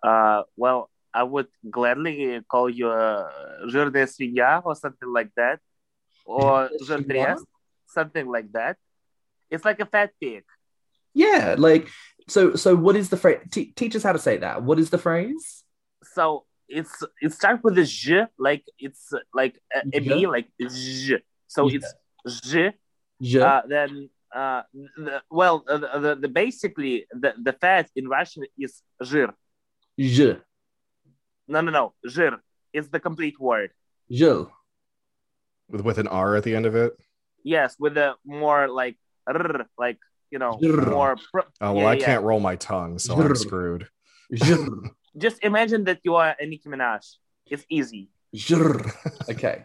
[0.04, 3.32] Uh, well, I would gladly call you a
[3.72, 5.60] жирная свинья or something like that,
[6.27, 7.41] or Jandres,
[7.87, 8.77] something like that.
[9.51, 10.45] It's like a fat pig.
[11.15, 11.89] Yeah, like
[12.29, 12.57] so.
[12.57, 13.41] So, what is the phrase?
[13.51, 14.63] T- teach us how to say that.
[14.63, 15.65] What is the phrase?
[16.13, 21.23] So it's it starts with a j, like it's like a, a b, like j.
[21.47, 21.79] So yeah.
[22.25, 22.75] it's j.
[23.41, 28.45] Uh, then uh, the, well, uh, the, the, the, basically the, the fat in Russian
[28.59, 29.33] is zhir.
[29.99, 30.37] Zh.
[31.49, 31.95] No, no, no.
[32.07, 32.39] Zhir
[32.73, 33.71] is the complete word.
[34.11, 34.51] Zhil
[35.69, 36.97] with with an R at the end of it.
[37.43, 38.97] Yes, with a more like
[39.79, 39.99] like
[40.31, 41.17] you know more.
[41.33, 43.89] Pr- oh well, yeah, I can't roll my tongue, so I'm screwed.
[45.19, 47.17] Just imagine that you are a Nicki Minaj.
[47.47, 48.11] It's easy.
[49.31, 49.65] okay.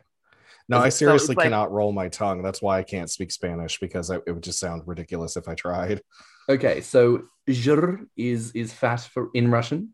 [0.69, 1.71] No, I seriously so cannot like...
[1.71, 2.41] roll my tongue.
[2.41, 5.55] That's why I can't speak Spanish because I, it would just sound ridiculous if I
[5.55, 6.01] tried.
[6.47, 9.93] Okay, so zhir is is fat for in Russian.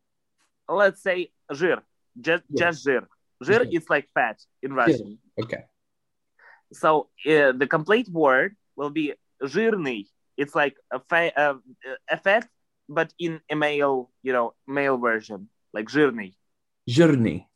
[0.69, 1.81] Let's say zhir,
[2.19, 2.65] just yeah.
[2.65, 3.05] just zhir.
[3.43, 3.79] Zhir yeah.
[3.79, 5.17] is like fat in Russian.
[5.37, 5.43] Yeah.
[5.45, 5.63] Okay.
[6.72, 10.06] So uh, the complete word will be жирный.
[10.36, 11.54] It's like a, fa- uh,
[12.10, 12.48] a fat,
[12.88, 16.34] but in a male, you know, male version, like жирный.
[16.88, 17.46] Жирный.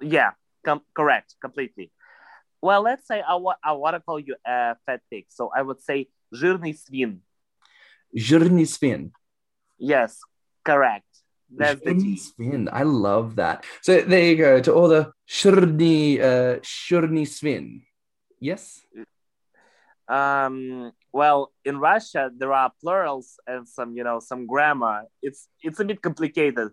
[0.00, 0.32] Yeah,
[0.64, 1.90] com- correct, completely.
[2.62, 5.62] Well, let's say I wa- I want to call you a fat pig, so I
[5.62, 7.20] would say жирный свин.
[8.16, 9.12] Жирный свин.
[9.78, 10.20] Yes,
[10.64, 11.04] correct.
[11.50, 12.16] That's the Жирный T.
[12.16, 12.68] свин.
[12.72, 13.64] I love that.
[13.82, 17.82] So there you go to all the shurny uh shurny svin.
[18.40, 18.80] Yes.
[20.06, 25.04] Um, well, in Russia there are plurals and some, you know, some grammar.
[25.22, 26.70] It's it's a bit complicated.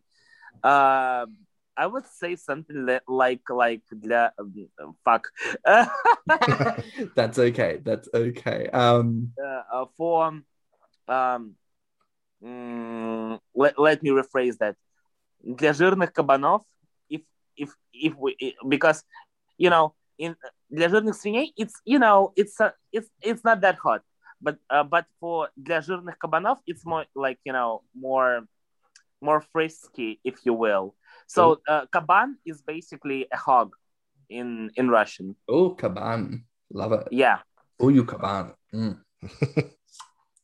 [0.64, 1.38] Um,
[1.78, 4.68] I would say something li- like like для um,
[5.06, 5.32] fuck
[7.16, 7.80] That's okay.
[7.82, 8.68] That's okay.
[8.74, 10.44] Um uh, for
[11.08, 11.56] um
[12.44, 14.76] mm, let, let me rephrase that
[15.42, 16.62] для жирных кабанов
[17.10, 17.22] if
[17.56, 18.36] if if we
[18.68, 19.04] because
[19.58, 20.36] you know in
[20.70, 24.02] для жирных свиней it's you know it's uh, it's it's not that hot
[24.42, 28.48] but uh, but for для жирных кабанов it's more like you know more
[29.22, 30.96] more frisky if you will
[31.28, 33.76] so uh, kaban is basically a hog
[34.30, 36.44] in in russian oh kaban.
[36.74, 37.08] Love it.
[37.12, 37.40] yeah
[37.82, 38.54] Oh you kaban.
[38.74, 39.02] Mm.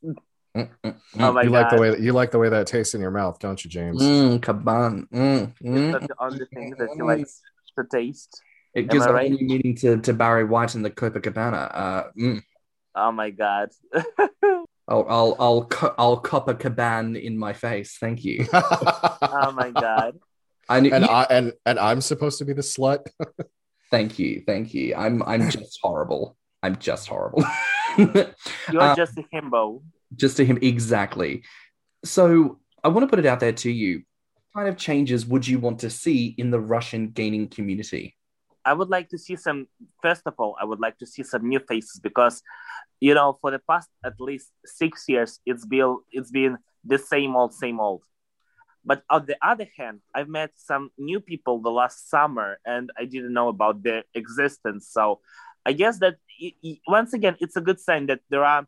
[0.04, 0.16] Mm,
[0.58, 0.96] mm, mm.
[1.20, 1.82] Oh my you like the God.
[1.82, 4.02] way that you like the way that tastes in your mouth, don't you, James?
[4.02, 5.08] Mm, kaban.
[5.10, 5.92] Mm, Is mm.
[5.92, 7.42] that the only thing that he likes
[7.78, 8.42] to taste
[8.75, 9.31] It gives I a right?
[9.31, 11.71] new meaning to, to Barry White and the Copacabana.
[11.75, 12.43] Uh, mm.
[12.95, 13.71] Oh my god.
[14.89, 17.97] I'll I'll I'll co- I'll cop a caban in my face.
[17.99, 18.47] Thank you.
[18.53, 20.19] oh my god.
[20.69, 23.07] I knew, and you- I and and I'm supposed to be the slut.
[23.91, 24.95] thank you, thank you.
[24.95, 26.37] I'm I'm just horrible.
[26.63, 27.45] I'm just horrible.
[27.99, 28.35] You're
[28.81, 29.83] Uh, just a himbo.
[30.17, 31.43] just a him exactly.
[32.05, 34.03] So I want to put it out there to you.
[34.53, 38.17] What kind of changes would you want to see in the Russian gaining community?
[38.65, 39.67] I would like to see some.
[40.01, 42.43] First of all, I would like to see some new faces because,
[43.01, 47.37] you know, for the past at least six years, it's been it's been the same
[47.37, 48.03] old, same old.
[48.85, 53.05] But on the other hand, I've met some new people the last summer, and I
[53.05, 54.89] didn't know about their existence.
[54.91, 55.21] So,
[55.65, 56.17] I guess that
[56.89, 58.67] once again, it's a good sign that there are,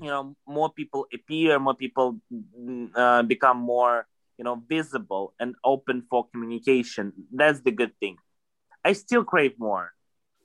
[0.00, 4.06] you know, more people appear, more people mm, uh, become more,
[4.38, 7.12] you know, visible and open for communication.
[7.32, 8.18] That's the good thing.
[8.84, 9.92] I still crave more.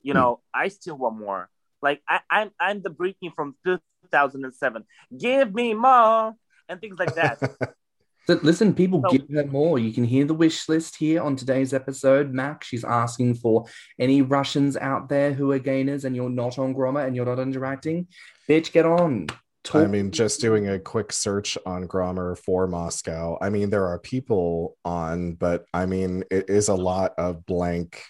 [0.02, 0.20] You hmm.
[0.20, 1.50] know, I still want more.
[1.82, 4.86] Like I, I'm I'm the Britney from 2007.
[5.18, 6.34] Give me more
[6.70, 7.40] and things like that.
[8.26, 9.80] So listen, people So- give her more.
[9.80, 12.34] You can hear the wish list here on today's episode.
[12.34, 13.66] Mac, she's asking for
[14.00, 17.40] any Russians out there who are gainers and you're not on Grommr and you're not
[17.40, 18.08] interacting.
[18.48, 19.28] Bitch, get on.
[19.74, 23.38] I mean, just doing a quick search on Grommr for Moscow.
[23.42, 28.02] I mean, there are people on, but I mean, it is a lot of blank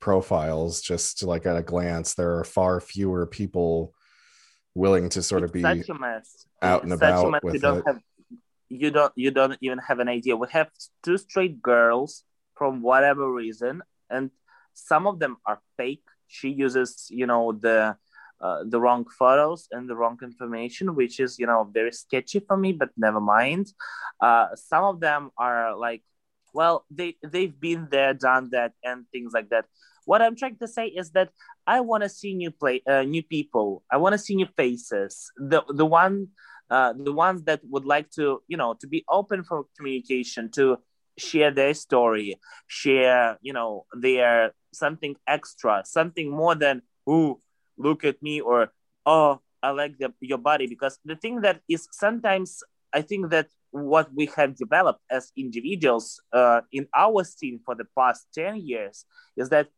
[0.00, 0.80] profiles.
[0.80, 3.94] Just like at a glance, there are far fewer people
[4.74, 5.62] willing to sort of be.
[5.62, 6.46] such a mess.
[6.62, 7.40] out and It's such a about mess.
[7.44, 7.84] You with don't it.
[7.86, 8.00] have
[8.68, 10.36] you don't you don't even have an idea.
[10.36, 10.70] We have
[11.02, 12.24] two straight girls
[12.54, 14.30] from whatever reason, and
[14.74, 16.02] some of them are fake.
[16.26, 17.96] She uses, you know, the
[18.40, 22.56] uh, the wrong photos and the wrong information, which is, you know, very sketchy for
[22.56, 22.72] me.
[22.72, 23.72] But never mind.
[24.20, 26.02] Uh, some of them are like,
[26.56, 29.66] well, they they've been there, done that, and things like that.
[30.06, 31.28] What I'm trying to say is that
[31.66, 33.84] I want to see new play, uh, new people.
[33.92, 35.30] I want to see new faces.
[35.36, 36.28] The the one,
[36.70, 40.78] uh, the ones that would like to, you know, to be open for communication, to
[41.18, 47.36] share their story, share, you know, their something extra, something more than "ooh,
[47.76, 48.72] look at me" or
[49.04, 52.62] "oh, I like the, your body." Because the thing that is sometimes,
[52.94, 53.48] I think that
[53.84, 59.04] what we have developed as individuals uh, in our scene for the past ten years
[59.36, 59.68] is that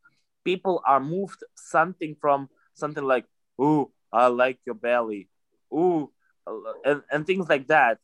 [0.45, 3.25] people are moved something from something like
[3.61, 5.29] "ooh, I like your belly,"
[5.73, 6.11] "ooh,"
[6.85, 7.99] and, and things like that.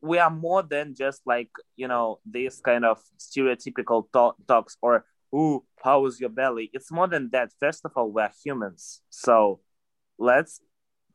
[0.00, 4.04] We are more than just like you know these kind of stereotypical
[4.46, 7.50] talks or "ooh, how is your belly?" It's more than that.
[7.58, 9.60] First of all, we're humans, so
[10.18, 10.60] let's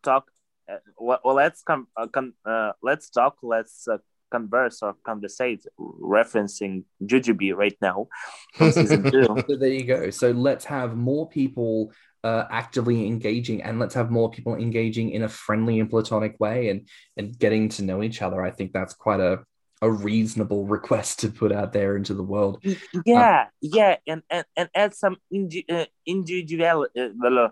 [0.01, 0.31] talk.
[0.69, 1.87] Uh, well, let's come.
[1.95, 3.37] Uh, con- uh, let's talk.
[3.43, 3.97] Let's uh,
[4.37, 8.07] converse or conversate, referencing Jujubee right now
[8.55, 9.27] from season two.
[9.47, 10.09] So there you go.
[10.09, 15.21] So let's have more people uh, actively engaging, and let's have more people engaging in
[15.23, 18.41] a friendly and platonic way, and and getting to know each other.
[18.41, 19.33] I think that's quite a
[19.83, 22.63] a reasonable request to put out there into the world.
[23.05, 27.49] yeah yeah and and, and add some indi- uh, individual uh,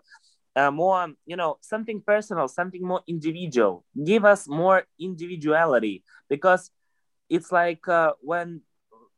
[0.55, 3.85] uh, more you know something personal something more individual.
[4.03, 6.71] Give us more individuality because
[7.29, 8.61] it's like uh, when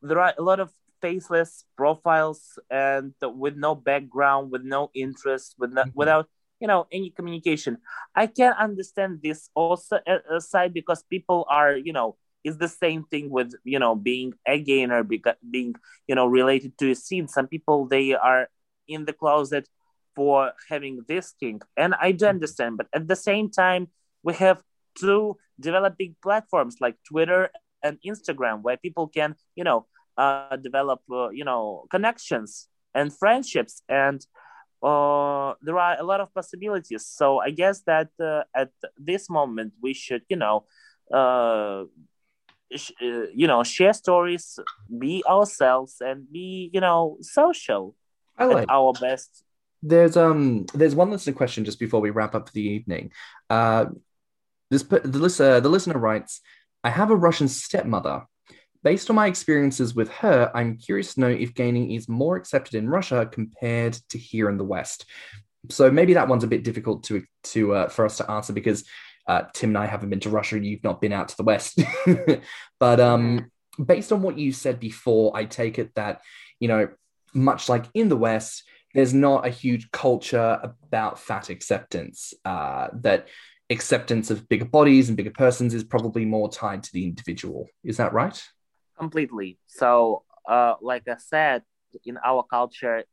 [0.01, 0.71] there are a lot of
[1.01, 5.91] faceless profiles and with no background with no interest with no, Mhm.
[5.95, 6.29] without
[6.59, 7.77] you know any communication.
[8.15, 13.03] I can understand this also uh, side because people are you know is the same
[13.05, 15.75] thing with you know being a gainer being
[16.07, 18.47] you know related to a scene some people they are
[18.87, 19.67] in the closet
[20.15, 21.61] for having this thing.
[21.77, 23.87] and i do understand but at the same time
[24.23, 24.61] we have
[24.95, 27.49] two developing platforms like twitter
[27.81, 29.85] and instagram where people can you know
[30.17, 33.81] uh, develop uh, you know connections and friendships.
[33.89, 34.25] And
[34.81, 37.05] uh, there are a lot of possibilities.
[37.05, 40.65] So i guess that uh, at this moment we should you know
[41.13, 41.85] uh,
[42.75, 44.59] sh- uh, you know share stories
[44.99, 47.95] be ourselves and be you know social
[48.37, 49.43] I at our best
[49.85, 53.11] There's um there's one listener question just before we wrap up for the evening.
[53.49, 53.85] Uh,
[54.71, 56.41] this the listener the listener writes,
[56.83, 58.25] I have a Russian stepmother.
[58.81, 62.75] Based on my experiences with her, I'm curious to know if gaining is more accepted
[62.75, 65.05] in Russia compared to here in the West.
[65.69, 68.83] So maybe that one's a bit difficult to to uh, for us to answer because
[69.27, 70.55] uh, Tim and I haven't been to Russia.
[70.55, 71.81] And you've not been out to the West,
[72.79, 73.51] but um,
[73.83, 76.21] based on what you said before, I take it that
[76.63, 76.87] you know,
[77.33, 78.63] much like in the West,
[78.93, 82.33] there's not a huge culture about fat acceptance.
[82.45, 83.27] Uh, that
[83.69, 87.67] acceptance of bigger bodies and bigger persons is probably more tied to the individual.
[87.83, 88.41] Is that right?
[88.97, 91.63] completely so uh like i said
[92.05, 93.03] in our culture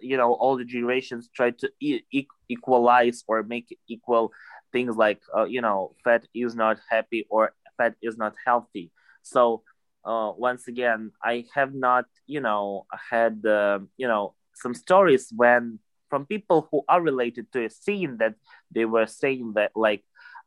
[0.00, 2.02] you know all the generations try to e-
[2.48, 4.32] equalize or make equal
[4.72, 8.90] things like uh, you know fat is not happy or fat is not healthy
[9.22, 9.62] so
[10.04, 15.78] uh, once again i have not you know had uh, you know some stories when
[16.10, 18.34] from people who are related to a scene that
[18.70, 20.02] they were saying that like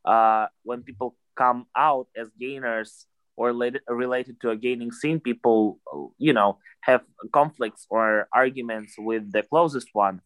[0.05, 3.05] uh, when people come out as gainers
[3.38, 5.80] or related, related to a gaining scene people
[6.18, 7.01] you know have
[7.32, 10.22] conflicts or arguments with the closest one.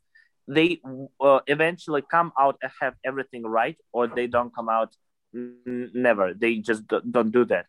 [0.48, 0.80] They
[1.20, 4.96] uh, eventually come out and have everything right or they don't come out
[5.34, 6.34] n- never.
[6.34, 7.66] They just don't do that.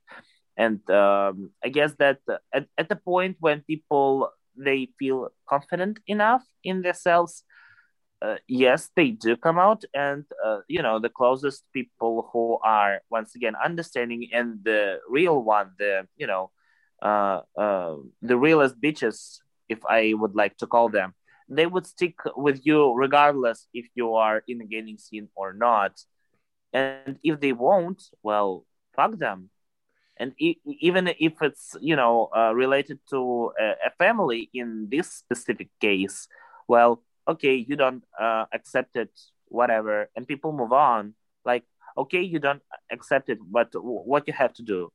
[0.58, 2.20] And um, i guess that
[2.52, 7.44] at, at the point when people they feel confident enough in themselves
[8.22, 13.00] uh, yes, they do come out, and uh, you know the closest people who are
[13.10, 16.50] once again understanding, and the real one, the you know,
[17.02, 19.38] uh, uh, the realest bitches,
[19.68, 21.14] if I would like to call them,
[21.48, 26.00] they would stick with you regardless if you are in the gaining scene or not,
[26.72, 29.50] and if they won't, well, fuck them.
[30.18, 35.68] And even if it's you know uh, related to a, a family in this specific
[35.80, 36.28] case,
[36.68, 39.10] well okay you don't uh, accept it
[39.48, 41.14] whatever and people move on.
[41.44, 41.64] Like
[41.96, 44.92] okay you don't accept it but what you have to do?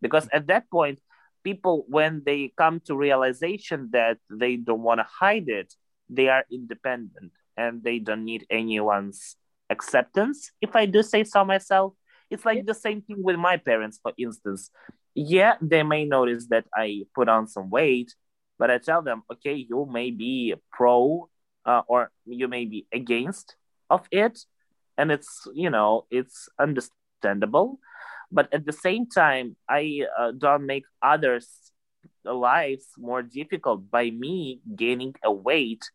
[0.00, 1.00] Because at that point
[1.44, 5.74] people when they come to realization that they don't want to hide it
[6.08, 9.36] they are independent and they don't need anyone's
[9.70, 11.92] acceptance if i do say so myself
[12.34, 14.70] it's like the same thing with my parents for instance.
[15.14, 18.14] Yeah they may notice that i put on some weight
[18.58, 21.28] but i tell them okay you may be pro
[21.66, 23.56] uh, or you may be against
[23.90, 24.40] of it.
[24.96, 27.78] And it's you know it's understandable.
[28.30, 31.48] But at the same time i uh, don't make others
[32.24, 35.90] lives more difficult by me gaining a weight.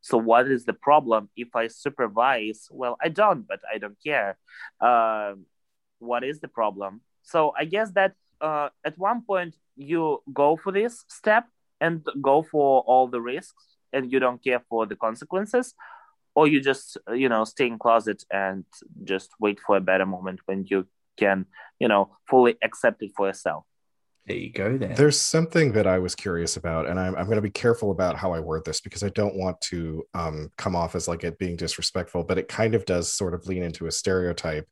[0.00, 2.68] So what is the problem if i supervise?
[2.70, 4.36] Well i don't but i don't care.
[4.80, 5.34] Uh,
[6.02, 7.00] what is the problem.
[7.22, 11.44] So i guess that uh, at one point you go for this step
[11.80, 15.74] and go for all the risks and you don't care for the consequences
[16.34, 18.64] or you just you know stay in closet and
[19.04, 20.86] just wait for a better moment when you
[21.16, 21.46] can
[21.78, 23.64] you know fully accept it for yourself.
[24.26, 24.94] There you go then.
[24.94, 28.16] There's something that i was curious about and i'm, I'm going to be careful about
[28.16, 31.38] how i word this because i don't want to um, come off as like it
[31.38, 34.68] being disrespectful but it kind of does sort of lean into a stereotype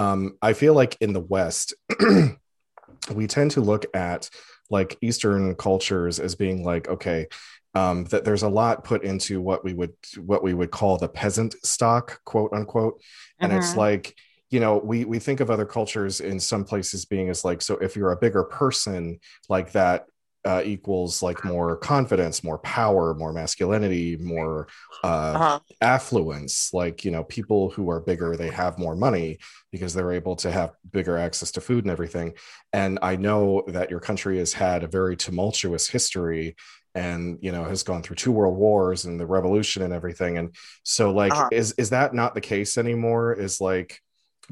[0.00, 1.74] um, i feel like in the west
[3.14, 4.30] we tend to look at
[4.70, 7.26] like eastern cultures as being like okay
[7.74, 11.08] um, that there's a lot put into what we would what we would call the
[11.08, 13.00] peasant stock, quote unquote,
[13.38, 13.60] and mm-hmm.
[13.60, 14.16] it's like
[14.50, 17.76] you know we we think of other cultures in some places being as like so
[17.76, 20.06] if you're a bigger person like that
[20.44, 24.68] uh, equals like more confidence, more power, more masculinity, more
[25.04, 25.60] uh, uh-huh.
[25.80, 26.72] affluence.
[26.72, 29.38] Like, you know, people who are bigger, they have more money
[29.70, 32.34] because they're able to have bigger access to food and everything.
[32.72, 36.56] And I know that your country has had a very tumultuous history
[36.94, 40.56] and you know has gone through two world wars and the revolution and everything and
[40.82, 41.48] so like uh-huh.
[41.52, 44.00] is is that not the case anymore is like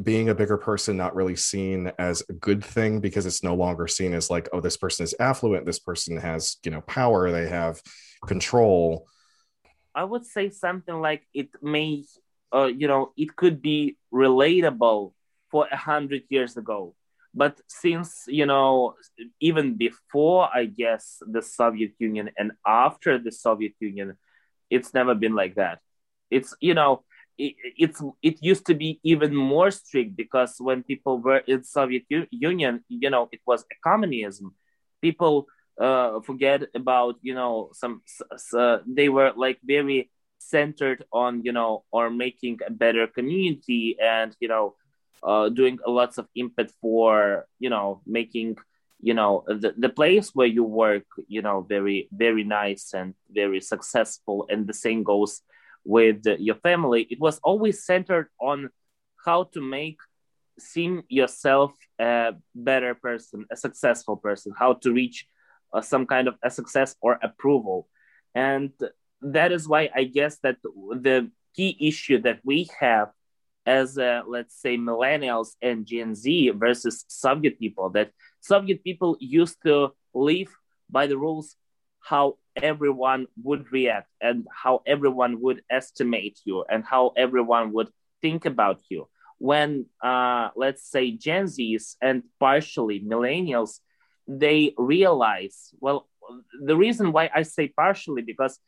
[0.03, 3.87] being a bigger person not really seen as a good thing because it's no longer
[3.89, 7.49] seen as like oh this person is affluent this person has you know power they
[7.49, 7.81] have
[8.27, 9.07] control.
[9.95, 12.05] I would say something like it may
[12.55, 15.13] uh, you know it could be relatable
[15.51, 16.95] for a hundred years ago
[17.35, 18.95] but since you know
[19.41, 24.17] even before i guess the soviet union and after the soviet union
[24.71, 25.81] it's never been like that.
[26.31, 27.05] It's you know
[27.39, 32.05] it, it's it used to be even more strict because when people were in soviet
[32.09, 34.55] U- union you know it was a communism.
[35.01, 35.47] People
[35.81, 38.03] uh, forget about you know some
[38.57, 44.37] uh, they were like very centered on you know or making a better community and
[44.41, 44.75] you know
[45.23, 48.57] uh, doing lots of input for you know making
[49.01, 53.61] you know the, the place where you work you know very very nice and very
[53.61, 54.47] successful.
[54.51, 55.43] And the same goes
[55.89, 58.69] with your family it was always centered on
[59.25, 59.99] how to make
[60.59, 65.27] seem yourself a better person a successful person how to reach
[65.73, 67.89] uh, some kind of a success or approval
[68.35, 68.71] and
[69.23, 70.57] that is why i guess that
[71.07, 73.09] the key issue that we have
[73.67, 77.91] as uh, let's say millennials and Gen Z versus Soviet people.
[77.91, 80.49] That Soviet people used to live
[80.91, 81.55] by the rules
[82.01, 87.89] how everyone would react and how everyone would estimate you and how everyone would
[88.21, 89.09] think about you.
[89.39, 93.81] When uh, let's say Gen Zs and partially millennials,
[94.27, 96.09] they realize well
[96.63, 98.59] the reason why I say partially because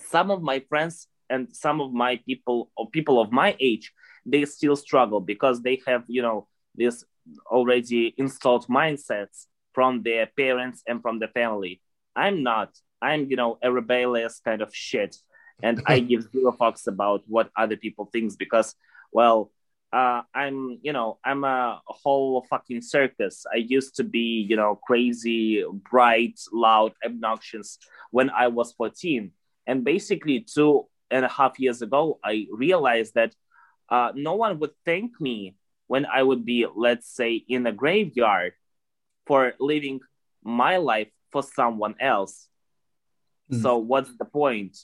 [0.00, 3.92] some of my friends and some of my people or people of my age
[4.24, 7.04] they still struggle because they have you know this
[7.46, 11.80] already installed mindsets from their parents and from the family
[12.16, 15.16] i'm not i'm you know a rebellious kind of shit
[15.62, 18.74] and i give zero fucks about what other people thinks because
[19.12, 19.50] well
[19.92, 23.44] uh, I'm, you know, I'm a whole fucking circus.
[23.52, 27.78] I used to be, you know, crazy, bright, loud, obnoxious
[28.10, 29.32] when I was 14.
[29.66, 33.34] And basically, two and a half years ago, I realized that
[33.90, 35.56] uh, no one would thank me
[35.88, 38.54] when I would be, let's say, in a graveyard
[39.26, 40.00] for living
[40.42, 42.48] my life for someone else.
[43.50, 43.62] Mm.
[43.62, 44.76] So, what's the point?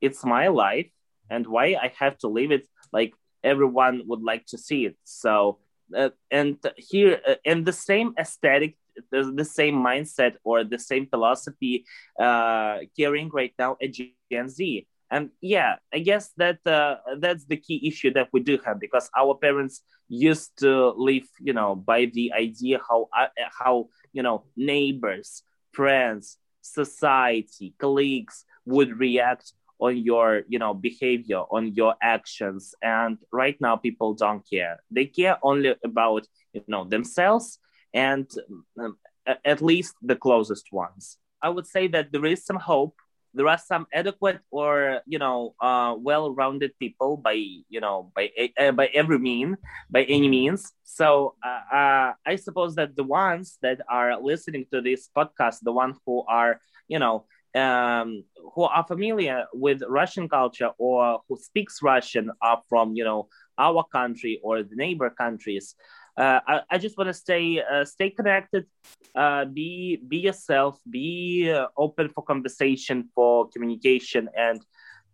[0.00, 0.90] It's my life,
[1.28, 4.96] and why I have to live it like everyone would like to see it.
[5.04, 5.58] So,
[5.96, 8.76] uh, and here, uh, and the same aesthetic,
[9.10, 11.84] the, the same mindset or the same philosophy
[12.18, 14.86] uh, carrying right now at Gen Z.
[15.10, 19.10] And yeah, I guess that uh, that's the key issue that we do have because
[19.18, 23.26] our parents used to live, you know, by the idea how uh,
[23.58, 25.42] how you know neighbors,
[25.72, 32.74] friends, society, colleagues would react on your you know behavior on your actions.
[32.82, 34.80] And right now people don't care.
[34.90, 37.58] They care only about you know themselves
[37.92, 38.30] and
[38.78, 38.96] um,
[39.44, 41.18] at least the closest ones.
[41.42, 42.96] I would say that there is some hope
[43.34, 47.34] there are some adequate or you know uh, well-rounded people by
[47.68, 49.56] you know by uh, by every mean
[49.90, 54.80] by any means so uh, uh, i suppose that the ones that are listening to
[54.80, 57.24] this podcast the ones who are you know
[57.54, 58.24] um,
[58.54, 63.28] who are familiar with Russian culture or who speaks Russian are from you know
[63.58, 65.74] our country or the neighbor countries.
[66.20, 68.66] Uh, I, I, just want to stay uh, stay connected,
[69.14, 74.60] uh, be be yourself, be uh, open for conversation, for communication, and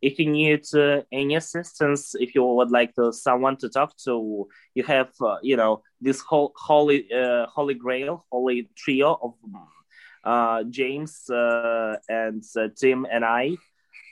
[0.02, 4.48] if you need uh, any assistance, if you would like to someone to talk to,
[4.74, 7.08] you have uh, you know this whole holy
[7.56, 9.34] holy grail, holy trio of
[10.26, 13.56] uh, James uh, and uh, Tim and I.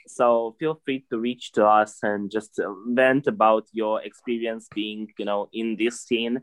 [0.07, 5.25] So feel free to reach to us and just vent about your experience being, you
[5.25, 6.41] know, in this scene.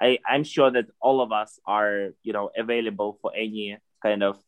[0.00, 4.38] I, I'm sure that all of us are, you know, available for any kind of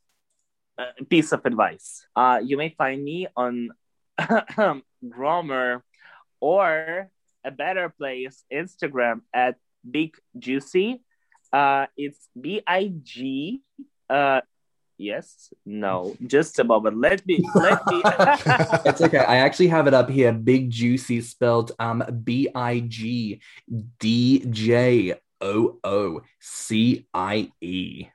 [0.78, 2.06] uh, piece of advice.
[2.16, 3.70] Uh, you may find me on
[4.20, 5.82] Grommr
[6.40, 7.10] or
[7.44, 9.56] a better place, Instagram at
[9.88, 11.02] Big Juicy.
[11.52, 13.60] Uh, it's B I G
[14.08, 14.40] uh,
[15.02, 16.96] Yes, no, just a moment.
[16.98, 18.02] Let me, let me.
[18.86, 19.18] it's okay.
[19.18, 20.32] I actually have it up here.
[20.32, 23.40] Big Juicy spelled um B I G
[23.98, 28.06] D J O O C I E.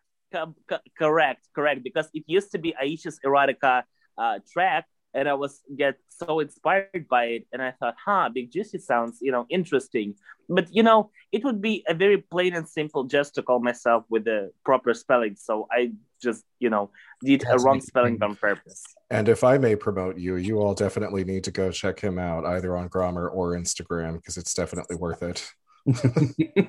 [0.97, 1.83] Correct, correct.
[1.83, 3.83] Because it used to be Aisha's erotica
[4.17, 8.51] uh, track, and I was get so inspired by it, and I thought, huh, Big
[8.51, 10.15] Juicy sounds, you know, interesting.
[10.49, 14.05] But you know, it would be a very plain and simple just to call myself
[14.09, 15.35] with the proper spelling.
[15.35, 16.89] So I just you know
[17.23, 18.83] did That's a wrong spelling on purpose.
[19.09, 22.45] And if I may promote you, you all definitely need to go check him out
[22.45, 25.49] either on Grommr or Instagram because it's definitely worth it.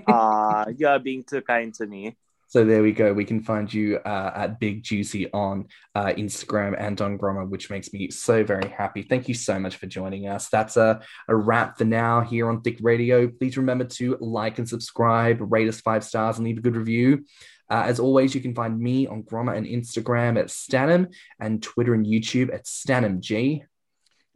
[0.08, 2.16] Ah, you're being too kind to me.
[2.50, 3.12] So there we go.
[3.12, 7.68] We can find you uh, at Big Juicy on uh, Instagram and on Grommr, which
[7.68, 9.02] makes me so very happy.
[9.02, 10.48] Thank you so much for joining us.
[10.48, 13.28] That's a, a wrap for now here on Thick Radio.
[13.28, 17.26] Please remember to like and subscribe, rate us five stars, and leave a good review.
[17.70, 21.08] Uh, as always, you can find me on Grommr and Instagram at Stanham
[21.38, 23.62] and Twitter and YouTube at StanhamG.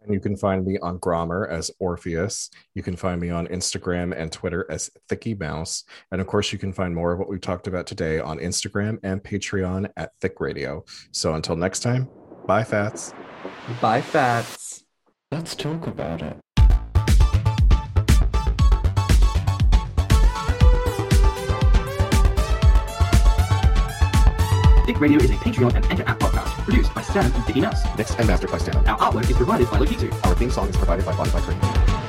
[0.04, 2.50] And you can find me on Grommr as Orpheus.
[2.74, 5.84] You can find me on Instagram and Twitter as Thicky Mouse.
[6.10, 8.98] And of course, you can find more of what we talked about today on Instagram
[9.02, 10.84] and Patreon at Thick Radio.
[11.12, 12.08] So until next time,
[12.46, 13.14] bye, Fats.
[13.80, 14.84] Bye, Fats.
[15.30, 16.36] Let's talk about it.
[24.84, 26.31] Thick Radio is a Patreon and Anchor app podcast
[26.62, 27.84] produced by Stan and Thicky Mouse.
[27.96, 28.76] Mixed and mastered by Stan.
[28.88, 30.12] Our artwork is provided by Logitsu.
[30.26, 32.01] Our theme song is provided by Spotify Cream.